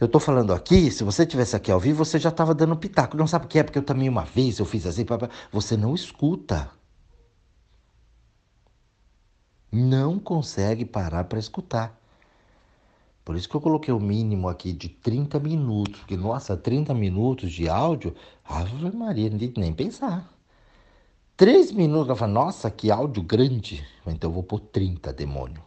Eu 0.00 0.06
estou 0.06 0.20
falando 0.20 0.52
aqui, 0.52 0.90
se 0.90 1.04
você 1.04 1.24
tivesse 1.24 1.54
aqui 1.54 1.70
ao 1.70 1.78
vivo, 1.78 2.04
você 2.04 2.18
já 2.18 2.30
estava 2.30 2.52
dando 2.52 2.74
pitaco. 2.74 3.16
Não 3.16 3.28
sabe 3.28 3.44
o 3.44 3.48
que 3.48 3.60
é? 3.60 3.62
Porque 3.62 3.78
eu 3.78 3.84
também 3.84 4.08
uma 4.08 4.24
vez 4.24 4.58
eu 4.58 4.66
fiz 4.66 4.86
assim, 4.86 5.06
você 5.52 5.76
não 5.76 5.94
escuta. 5.94 6.68
Não 9.70 10.18
consegue 10.18 10.84
parar 10.84 11.22
para 11.26 11.38
escutar. 11.38 11.96
Por 13.24 13.36
isso 13.36 13.48
que 13.48 13.54
eu 13.54 13.60
coloquei 13.60 13.94
o 13.94 14.00
mínimo 14.00 14.48
aqui 14.48 14.72
de 14.72 14.88
30 14.88 15.38
minutos. 15.38 16.00
Porque, 16.00 16.16
nossa, 16.16 16.56
30 16.56 16.92
minutos 16.92 17.52
de 17.52 17.68
áudio, 17.68 18.16
Ave 18.44 18.90
Maria, 18.90 19.30
nem 19.30 19.72
pensar. 19.72 20.39
Três 21.40 21.72
minutos, 21.72 22.08
ela 22.08 22.16
fala, 22.16 22.32
nossa, 22.32 22.70
que 22.70 22.90
áudio 22.90 23.22
grande. 23.22 23.82
Então 24.06 24.28
eu 24.28 24.34
vou 24.34 24.42
por 24.42 24.60
30, 24.60 25.10
demônio. 25.10 25.64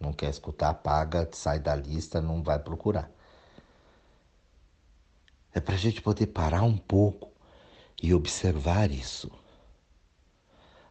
Não 0.00 0.12
quer 0.12 0.28
escutar, 0.28 0.70
apaga, 0.70 1.28
sai 1.30 1.60
da 1.60 1.76
lista, 1.76 2.20
não 2.20 2.42
vai 2.42 2.58
procurar. 2.58 3.08
É 5.54 5.60
para 5.60 5.76
a 5.76 5.78
gente 5.78 6.02
poder 6.02 6.26
parar 6.26 6.64
um 6.64 6.76
pouco 6.76 7.30
e 8.02 8.12
observar 8.12 8.90
isso. 8.90 9.30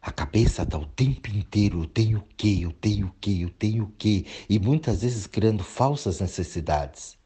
A 0.00 0.10
cabeça 0.10 0.62
está 0.62 0.78
o 0.78 0.86
tempo 0.86 1.28
inteiro, 1.28 1.82
eu 1.82 1.86
tenho 1.86 2.20
o 2.20 2.24
quê, 2.38 2.60
eu 2.62 2.72
tenho 2.72 3.08
o 3.08 3.14
quê, 3.20 3.40
eu 3.42 3.50
tenho 3.50 3.84
o 3.84 3.92
quê, 3.98 4.24
e 4.48 4.58
muitas 4.58 5.02
vezes 5.02 5.26
criando 5.26 5.62
falsas 5.62 6.20
necessidades. 6.20 7.18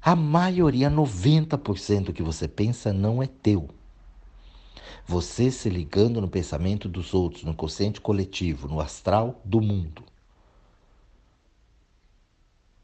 A 0.00 0.16
maioria, 0.16 0.88
90% 0.88 2.10
que 2.10 2.22
você 2.22 2.48
pensa 2.48 2.90
não 2.90 3.22
é 3.22 3.26
teu. 3.26 3.68
Você 5.06 5.50
se 5.50 5.68
ligando 5.68 6.20
no 6.20 6.28
pensamento 6.28 6.88
dos 6.88 7.14
outros, 7.14 7.44
no 7.44 7.54
consciente 7.54 8.00
coletivo, 8.00 8.68
no 8.68 8.80
astral 8.80 9.40
do 9.44 9.60
mundo. 9.60 10.02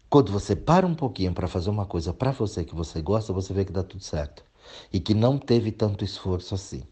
Quando 0.09 0.33
você 0.33 0.57
para 0.57 0.87
um 0.87 0.95
pouquinho 0.95 1.33
para 1.33 1.47
fazer 1.47 1.71
uma 1.71 1.87
coisa 1.87 2.13
para 2.13 2.33
você 2.33 2.65
que 2.65 2.75
você 2.75 3.01
gosta, 3.01 3.33
você 3.33 3.55
vê 3.55 3.65
que 3.65 3.73
dá 3.73 3.83
tudo 3.83 4.03
certo. 4.03 4.45
E 4.93 4.99
que 4.99 5.15
não 5.15 5.39
teve 5.39 5.71
tanto 5.71 6.05
esforço 6.05 6.55
assim. 6.55 6.83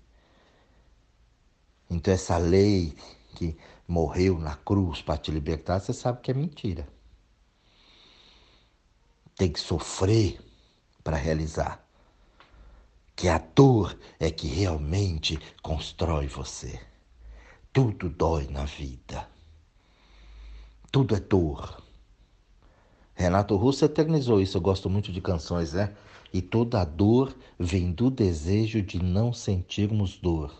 Então, 1.90 2.14
essa 2.14 2.38
lei 2.38 2.94
que 3.34 3.56
morreu 3.86 4.38
na 4.38 4.54
cruz 4.54 5.02
para 5.02 5.16
te 5.16 5.30
libertar, 5.30 5.80
você 5.80 5.92
sabe 5.92 6.20
que 6.20 6.30
é 6.30 6.34
mentira. 6.34 6.86
Tem 9.34 9.50
que 9.50 9.58
sofrer 9.58 10.40
para 11.02 11.16
realizar 11.16 11.87
que 13.18 13.26
a 13.26 13.38
dor 13.38 13.98
é 14.20 14.30
que 14.30 14.46
realmente 14.46 15.40
constrói 15.60 16.28
você. 16.28 16.78
Tudo 17.72 18.08
dói 18.08 18.46
na 18.46 18.64
vida. 18.64 19.28
Tudo 20.92 21.16
é 21.16 21.18
dor. 21.18 21.82
Renato 23.16 23.56
Russo 23.56 23.84
eternizou 23.84 24.40
isso, 24.40 24.56
eu 24.56 24.60
gosto 24.60 24.88
muito 24.88 25.10
de 25.10 25.20
canções, 25.20 25.72
né? 25.72 25.96
E 26.32 26.40
toda 26.40 26.84
dor 26.84 27.36
vem 27.58 27.90
do 27.90 28.08
desejo 28.08 28.80
de 28.80 29.02
não 29.02 29.32
sentirmos 29.32 30.16
dor. 30.16 30.54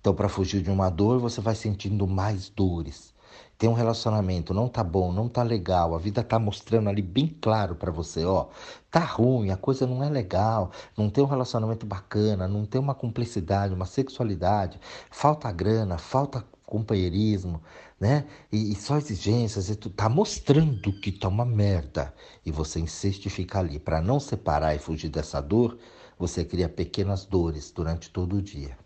Então, 0.00 0.14
para 0.14 0.26
fugir 0.26 0.62
de 0.62 0.70
uma 0.70 0.88
dor, 0.88 1.20
você 1.20 1.42
vai 1.42 1.54
sentindo 1.54 2.06
mais 2.06 2.48
dores 2.48 3.12
tem 3.60 3.68
um 3.68 3.74
relacionamento, 3.74 4.54
não 4.54 4.68
tá 4.68 4.82
bom, 4.82 5.12
não 5.12 5.28
tá 5.28 5.42
legal, 5.42 5.94
a 5.94 5.98
vida 5.98 6.22
tá 6.22 6.38
mostrando 6.38 6.88
ali 6.88 7.02
bem 7.02 7.28
claro 7.42 7.74
para 7.74 7.92
você, 7.92 8.24
ó, 8.24 8.46
tá 8.90 9.00
ruim, 9.00 9.50
a 9.50 9.56
coisa 9.58 9.86
não 9.86 10.02
é 10.02 10.08
legal, 10.08 10.70
não 10.96 11.10
tem 11.10 11.22
um 11.22 11.26
relacionamento 11.26 11.84
bacana, 11.84 12.48
não 12.48 12.64
tem 12.64 12.80
uma 12.80 12.94
cumplicidade, 12.94 13.74
uma 13.74 13.84
sexualidade, 13.84 14.80
falta 15.10 15.52
grana, 15.52 15.98
falta 15.98 16.42
companheirismo, 16.64 17.60
né? 18.00 18.24
E, 18.50 18.72
e 18.72 18.74
só 18.76 18.96
exigências, 18.96 19.68
e 19.68 19.76
tu 19.76 19.90
tá 19.90 20.08
mostrando 20.08 20.90
que 20.98 21.12
tá 21.12 21.28
uma 21.28 21.44
merda 21.44 22.14
e 22.46 22.50
você 22.50 22.80
insiste 22.80 23.26
em 23.26 23.30
ficar 23.30 23.58
ali 23.58 23.78
para 23.78 24.00
não 24.00 24.18
separar 24.18 24.74
e 24.74 24.78
fugir 24.78 25.10
dessa 25.10 25.38
dor, 25.38 25.76
você 26.18 26.46
cria 26.46 26.66
pequenas 26.66 27.26
dores 27.26 27.70
durante 27.70 28.08
todo 28.08 28.36
o 28.36 28.42
dia 28.42 28.78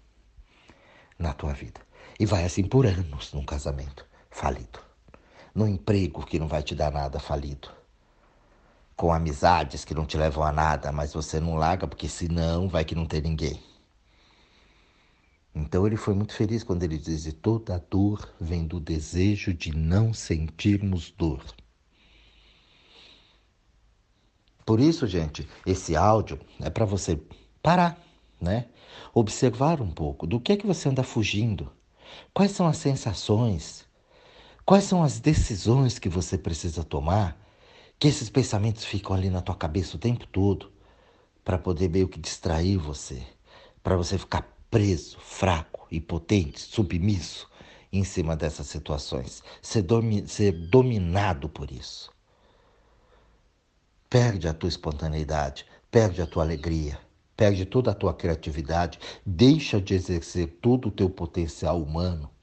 na 1.16 1.32
tua 1.32 1.52
vida. 1.52 1.80
E 2.18 2.26
vai 2.26 2.44
assim 2.44 2.64
por 2.64 2.84
anos 2.86 3.32
num 3.32 3.44
casamento 3.44 4.04
falido. 4.34 4.80
No 5.54 5.66
emprego 5.68 6.26
que 6.26 6.40
não 6.40 6.48
vai 6.48 6.62
te 6.62 6.74
dar 6.74 6.90
nada, 6.90 7.20
falido. 7.20 7.70
Com 8.96 9.12
amizades 9.12 9.84
que 9.84 9.94
não 9.94 10.04
te 10.04 10.16
levam 10.16 10.42
a 10.42 10.52
nada, 10.52 10.90
mas 10.90 11.14
você 11.14 11.38
não 11.38 11.54
larga 11.54 11.86
porque 11.86 12.08
senão 12.08 12.68
vai 12.68 12.84
que 12.84 12.94
não 12.94 13.06
tem 13.06 13.22
ninguém. 13.22 13.62
Então 15.54 15.86
ele 15.86 15.96
foi 15.96 16.14
muito 16.14 16.34
feliz 16.34 16.64
quando 16.64 16.82
ele 16.82 16.98
diz: 16.98 17.32
toda 17.40 17.78
dor 17.88 18.28
vem 18.40 18.66
do 18.66 18.80
desejo 18.80 19.54
de 19.54 19.74
não 19.74 20.12
sentirmos 20.12 21.12
dor. 21.12 21.44
Por 24.66 24.80
isso, 24.80 25.06
gente, 25.06 25.48
esse 25.64 25.94
áudio 25.94 26.40
é 26.60 26.70
para 26.70 26.84
você 26.84 27.20
parar, 27.62 28.02
né? 28.40 28.66
Observar 29.12 29.80
um 29.80 29.90
pouco 29.90 30.26
do 30.26 30.40
que 30.40 30.52
é 30.52 30.56
que 30.56 30.66
você 30.66 30.88
anda 30.88 31.04
fugindo. 31.04 31.70
Quais 32.32 32.50
são 32.50 32.66
as 32.66 32.78
sensações? 32.78 33.83
Quais 34.66 34.84
são 34.84 35.02
as 35.02 35.20
decisões 35.20 35.98
que 35.98 36.08
você 36.08 36.38
precisa 36.38 36.82
tomar? 36.82 37.38
Que 37.98 38.08
esses 38.08 38.30
pensamentos 38.30 38.82
ficam 38.82 39.14
ali 39.14 39.28
na 39.28 39.42
tua 39.42 39.54
cabeça 39.54 39.96
o 39.96 40.00
tempo 40.00 40.26
todo 40.26 40.72
para 41.44 41.58
poder 41.58 41.90
meio 41.90 42.08
que 42.08 42.18
distrair 42.18 42.78
você, 42.78 43.22
para 43.82 43.94
você 43.94 44.16
ficar 44.16 44.56
preso, 44.70 45.18
fraco, 45.20 45.86
impotente, 45.92 46.60
submisso 46.60 47.46
em 47.92 48.04
cima 48.04 48.34
dessas 48.34 48.66
situações, 48.66 49.42
ser, 49.60 49.82
domi 49.82 50.26
ser 50.26 50.52
dominado 50.52 51.46
por 51.46 51.70
isso. 51.70 52.10
Perde 54.08 54.48
a 54.48 54.54
tua 54.54 54.70
espontaneidade, 54.70 55.66
perde 55.90 56.22
a 56.22 56.26
tua 56.26 56.42
alegria, 56.42 56.98
perde 57.36 57.66
toda 57.66 57.90
a 57.90 57.94
tua 57.94 58.14
criatividade, 58.14 58.98
deixa 59.26 59.78
de 59.78 59.92
exercer 59.92 60.58
todo 60.62 60.88
o 60.88 60.90
teu 60.90 61.10
potencial 61.10 61.82
humano 61.82 62.33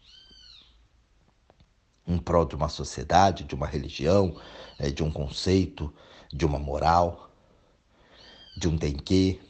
em 2.07 2.17
prol 2.17 2.45
de 2.45 2.55
uma 2.55 2.69
sociedade, 2.69 3.43
de 3.43 3.55
uma 3.55 3.67
religião, 3.67 4.35
eh, 4.79 4.89
de 4.89 5.03
um 5.03 5.11
conceito, 5.11 5.93
de 6.31 6.45
uma 6.45 6.59
moral 6.59 7.31
de 8.55 8.67
um 8.67 8.75
dengue. 8.75 9.41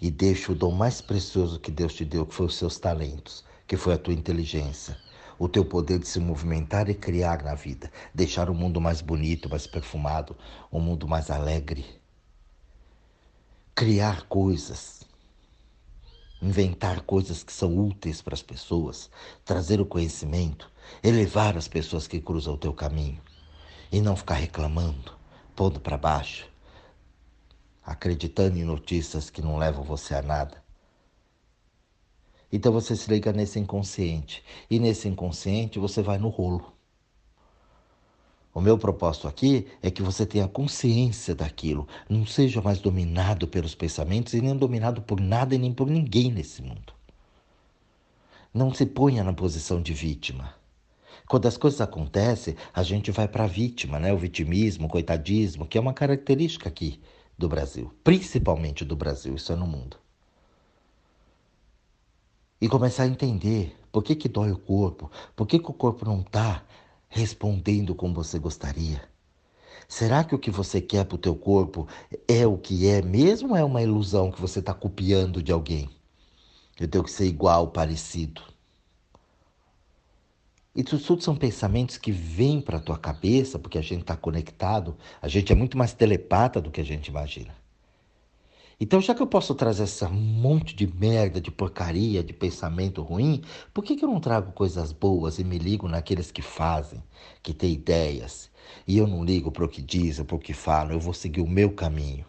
E 0.00 0.10
deixa 0.10 0.52
o 0.52 0.54
dom 0.54 0.70
mais 0.70 1.00
precioso 1.00 1.58
que 1.58 1.70
Deus 1.70 1.94
te 1.94 2.04
deu, 2.04 2.24
que 2.24 2.34
foi 2.34 2.46
os 2.46 2.56
seus 2.56 2.78
talentos, 2.78 3.44
que 3.66 3.76
foi 3.76 3.94
a 3.94 3.98
tua 3.98 4.14
inteligência, 4.14 4.96
o 5.38 5.48
teu 5.48 5.64
poder 5.64 5.98
de 5.98 6.06
se 6.06 6.20
movimentar 6.20 6.88
e 6.88 6.94
criar 6.94 7.42
na 7.42 7.54
vida, 7.54 7.90
deixar 8.14 8.48
o 8.48 8.54
mundo 8.54 8.80
mais 8.80 9.00
bonito, 9.00 9.48
mais 9.48 9.66
perfumado, 9.66 10.36
um 10.72 10.80
mundo 10.80 11.08
mais 11.08 11.30
alegre. 11.30 11.84
Criar 13.74 14.28
coisas, 14.28 15.02
inventar 16.40 17.02
coisas 17.02 17.42
que 17.42 17.52
são 17.52 17.76
úteis 17.76 18.22
para 18.22 18.34
as 18.34 18.42
pessoas, 18.42 19.10
trazer 19.44 19.80
o 19.80 19.86
conhecimento, 19.86 20.70
elevar 21.02 21.56
as 21.56 21.68
pessoas 21.68 22.06
que 22.06 22.20
cruzam 22.20 22.54
o 22.54 22.58
teu 22.58 22.72
caminho 22.72 23.20
e 23.90 24.00
não 24.00 24.16
ficar 24.16 24.34
reclamando 24.34 25.18
pondo 25.58 25.80
para 25.80 25.98
baixo, 25.98 26.48
acreditando 27.84 28.56
em 28.56 28.62
notícias 28.62 29.28
que 29.28 29.42
não 29.42 29.56
levam 29.56 29.82
você 29.82 30.14
a 30.14 30.22
nada. 30.22 30.62
Então 32.52 32.72
você 32.72 32.94
se 32.94 33.10
liga 33.10 33.32
nesse 33.32 33.58
inconsciente, 33.58 34.44
e 34.70 34.78
nesse 34.78 35.08
inconsciente 35.08 35.80
você 35.80 36.00
vai 36.00 36.16
no 36.16 36.28
rolo. 36.28 36.77
O 38.54 38.60
meu 38.60 38.78
propósito 38.78 39.28
aqui 39.28 39.66
é 39.82 39.90
que 39.90 40.02
você 40.02 40.24
tenha 40.24 40.48
consciência 40.48 41.34
daquilo, 41.34 41.86
não 42.08 42.26
seja 42.26 42.60
mais 42.60 42.80
dominado 42.80 43.46
pelos 43.46 43.74
pensamentos 43.74 44.32
e 44.34 44.40
nem 44.40 44.56
dominado 44.56 45.02
por 45.02 45.20
nada 45.20 45.54
e 45.54 45.58
nem 45.58 45.72
por 45.72 45.88
ninguém 45.88 46.32
nesse 46.32 46.62
mundo. 46.62 46.92
Não 48.52 48.72
se 48.72 48.86
ponha 48.86 49.22
na 49.22 49.32
posição 49.32 49.80
de 49.80 49.92
vítima. 49.92 50.54
Quando 51.28 51.46
as 51.46 51.58
coisas 51.58 51.80
acontecem, 51.80 52.56
a 52.72 52.82
gente 52.82 53.10
vai 53.10 53.28
para 53.28 53.44
a 53.44 53.46
vítima, 53.46 53.98
né? 53.98 54.12
O 54.12 54.16
vitimismo, 54.16 54.86
o 54.86 54.90
coitadismo, 54.90 55.66
que 55.66 55.76
é 55.76 55.80
uma 55.80 55.92
característica 55.92 56.68
aqui 56.68 57.00
do 57.36 57.48
Brasil, 57.48 57.92
principalmente 58.02 58.84
do 58.84 58.96
Brasil, 58.96 59.34
isso 59.34 59.52
é 59.52 59.56
no 59.56 59.66
mundo. 59.66 59.98
E 62.60 62.68
começar 62.68 63.04
a 63.04 63.06
entender 63.06 63.78
por 63.92 64.02
que, 64.02 64.16
que 64.16 64.28
dói 64.28 64.50
o 64.50 64.58
corpo, 64.58 65.10
por 65.36 65.46
que, 65.46 65.58
que 65.58 65.70
o 65.70 65.74
corpo 65.74 66.04
não 66.04 66.20
está 66.20 66.64
respondendo 67.08 67.94
como 67.94 68.14
você 68.14 68.38
gostaria. 68.38 69.02
Será 69.88 70.22
que 70.22 70.34
o 70.34 70.38
que 70.38 70.50
você 70.50 70.80
quer 70.80 71.04
para 71.04 71.14
o 71.14 71.18
teu 71.18 71.34
corpo 71.34 71.88
é 72.26 72.46
o 72.46 72.58
que 72.58 72.86
é 72.86 73.00
mesmo 73.00 73.50
ou 73.50 73.56
é 73.56 73.64
uma 73.64 73.82
ilusão 73.82 74.30
que 74.30 74.40
você 74.40 74.58
está 74.58 74.74
copiando 74.74 75.42
de 75.42 75.50
alguém? 75.50 75.88
Eu 76.78 76.86
tenho 76.86 77.02
que 77.02 77.10
ser 77.10 77.26
igual, 77.26 77.68
parecido. 77.68 78.42
Isso 80.74 80.98
tudo 80.98 81.24
são 81.24 81.34
pensamentos 81.34 81.96
que 81.96 82.12
vêm 82.12 82.60
para 82.60 82.76
a 82.76 82.80
tua 82.80 82.98
cabeça, 82.98 83.58
porque 83.58 83.78
a 83.78 83.82
gente 83.82 84.02
está 84.02 84.16
conectado, 84.16 84.96
a 85.20 85.26
gente 85.26 85.52
é 85.52 85.56
muito 85.56 85.76
mais 85.76 85.92
telepata 85.92 86.60
do 86.60 86.70
que 86.70 86.80
a 86.80 86.84
gente 86.84 87.08
imagina. 87.08 87.52
Então, 88.80 89.00
já 89.00 89.14
que 89.14 89.20
eu 89.22 89.26
posso 89.26 89.54
trazer 89.54 89.84
esse 89.84 90.04
monte 90.06 90.74
de 90.74 90.86
merda, 90.86 91.40
de 91.40 91.50
porcaria, 91.50 92.22
de 92.22 92.32
pensamento 92.32 93.02
ruim, 93.02 93.42
por 93.74 93.82
que, 93.84 93.96
que 93.96 94.04
eu 94.04 94.08
não 94.08 94.20
trago 94.20 94.52
coisas 94.52 94.92
boas 94.92 95.38
e 95.38 95.44
me 95.44 95.58
ligo 95.58 95.88
naqueles 95.88 96.30
que 96.30 96.42
fazem, 96.42 97.02
que 97.42 97.52
têm 97.52 97.72
ideias? 97.72 98.50
E 98.86 98.96
eu 98.96 99.06
não 99.06 99.24
ligo 99.24 99.50
para 99.50 99.64
o 99.64 99.68
que 99.68 99.82
dizem, 99.82 100.24
para 100.24 100.36
o 100.36 100.38
que 100.38 100.52
falam, 100.52 100.92
eu 100.92 101.00
vou 101.00 101.12
seguir 101.14 101.40
o 101.40 101.48
meu 101.48 101.72
caminho. 101.72 102.24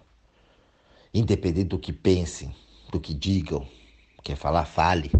Independente 1.13 1.69
do 1.69 1.79
que 1.79 1.93
pensem, 1.93 2.55
do 2.91 2.99
que 2.99 3.13
digam, 3.13 3.67
quer 4.23 4.35
falar, 4.35 4.65
fale. 4.65 5.11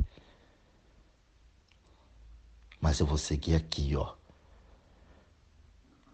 Mas 2.82 3.00
eu 3.00 3.06
vou 3.06 3.18
seguir 3.18 3.56
aqui, 3.56 3.96
ó. 3.96 4.14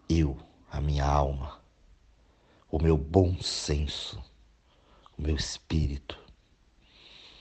Eu, 0.08 0.36
a 0.70 0.80
minha 0.80 1.04
alma, 1.04 1.58
o 2.70 2.78
meu 2.80 2.96
bom 2.96 3.36
senso, 3.40 4.22
meu 5.16 5.36
espírito. 5.36 6.18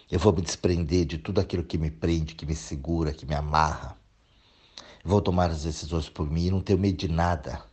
Eu 0.09 0.19
vou 0.19 0.33
me 0.33 0.41
desprender 0.41 1.05
de 1.05 1.17
tudo 1.17 1.41
aquilo 1.41 1.63
que 1.63 1.77
me 1.77 1.89
prende, 1.91 2.35
que 2.35 2.45
me 2.45 2.55
segura, 2.55 3.13
que 3.13 3.25
me 3.25 3.35
amarra. 3.35 3.97
Vou 5.03 5.21
tomar 5.21 5.49
as 5.49 5.63
decisões 5.63 6.09
por 6.09 6.29
mim 6.29 6.47
e 6.47 6.51
não 6.51 6.61
tenho 6.61 6.79
medo 6.79 6.97
de 6.97 7.07
nada. 7.07 7.63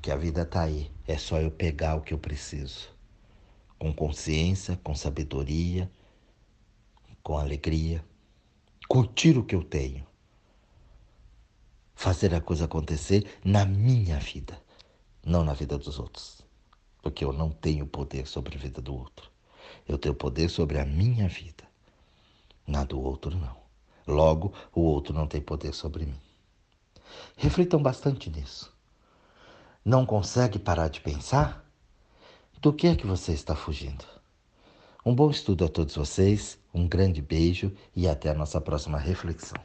Que 0.00 0.10
a 0.10 0.16
vida 0.16 0.44
tá 0.44 0.62
aí. 0.62 0.90
É 1.06 1.18
só 1.18 1.40
eu 1.40 1.50
pegar 1.50 1.96
o 1.96 2.00
que 2.00 2.14
eu 2.14 2.18
preciso. 2.18 2.88
Com 3.78 3.92
consciência, 3.92 4.78
com 4.82 4.94
sabedoria 4.94 5.90
com 7.26 7.36
alegria, 7.36 8.04
curtir 8.88 9.36
o 9.36 9.44
que 9.44 9.56
eu 9.56 9.64
tenho, 9.64 10.06
fazer 11.92 12.32
a 12.32 12.40
coisa 12.40 12.66
acontecer 12.66 13.26
na 13.44 13.66
minha 13.66 14.20
vida, 14.20 14.62
não 15.24 15.42
na 15.42 15.52
vida 15.52 15.76
dos 15.76 15.98
outros. 15.98 16.45
Porque 17.06 17.24
eu 17.24 17.32
não 17.32 17.50
tenho 17.50 17.86
poder 17.86 18.26
sobre 18.26 18.56
a 18.56 18.58
vida 18.58 18.82
do 18.82 18.92
outro. 18.92 19.30
Eu 19.86 19.96
tenho 19.96 20.12
poder 20.12 20.50
sobre 20.50 20.80
a 20.80 20.84
minha 20.84 21.28
vida, 21.28 21.62
na 22.66 22.82
do 22.82 23.00
outro 23.00 23.38
não. 23.38 23.56
Logo, 24.04 24.52
o 24.74 24.80
outro 24.80 25.14
não 25.14 25.24
tem 25.24 25.40
poder 25.40 25.72
sobre 25.72 26.04
mim. 26.04 26.20
Reflitam 27.36 27.80
bastante 27.80 28.28
nisso. 28.28 28.74
Não 29.84 30.04
consegue 30.04 30.58
parar 30.58 30.88
de 30.88 31.00
pensar? 31.00 31.64
Do 32.60 32.72
que 32.72 32.88
é 32.88 32.96
que 32.96 33.06
você 33.06 33.30
está 33.30 33.54
fugindo? 33.54 34.04
Um 35.04 35.14
bom 35.14 35.30
estudo 35.30 35.64
a 35.64 35.68
todos 35.68 35.94
vocês, 35.94 36.58
um 36.74 36.88
grande 36.88 37.22
beijo 37.22 37.70
e 37.94 38.08
até 38.08 38.30
a 38.30 38.34
nossa 38.34 38.60
próxima 38.60 38.98
reflexão. 38.98 39.62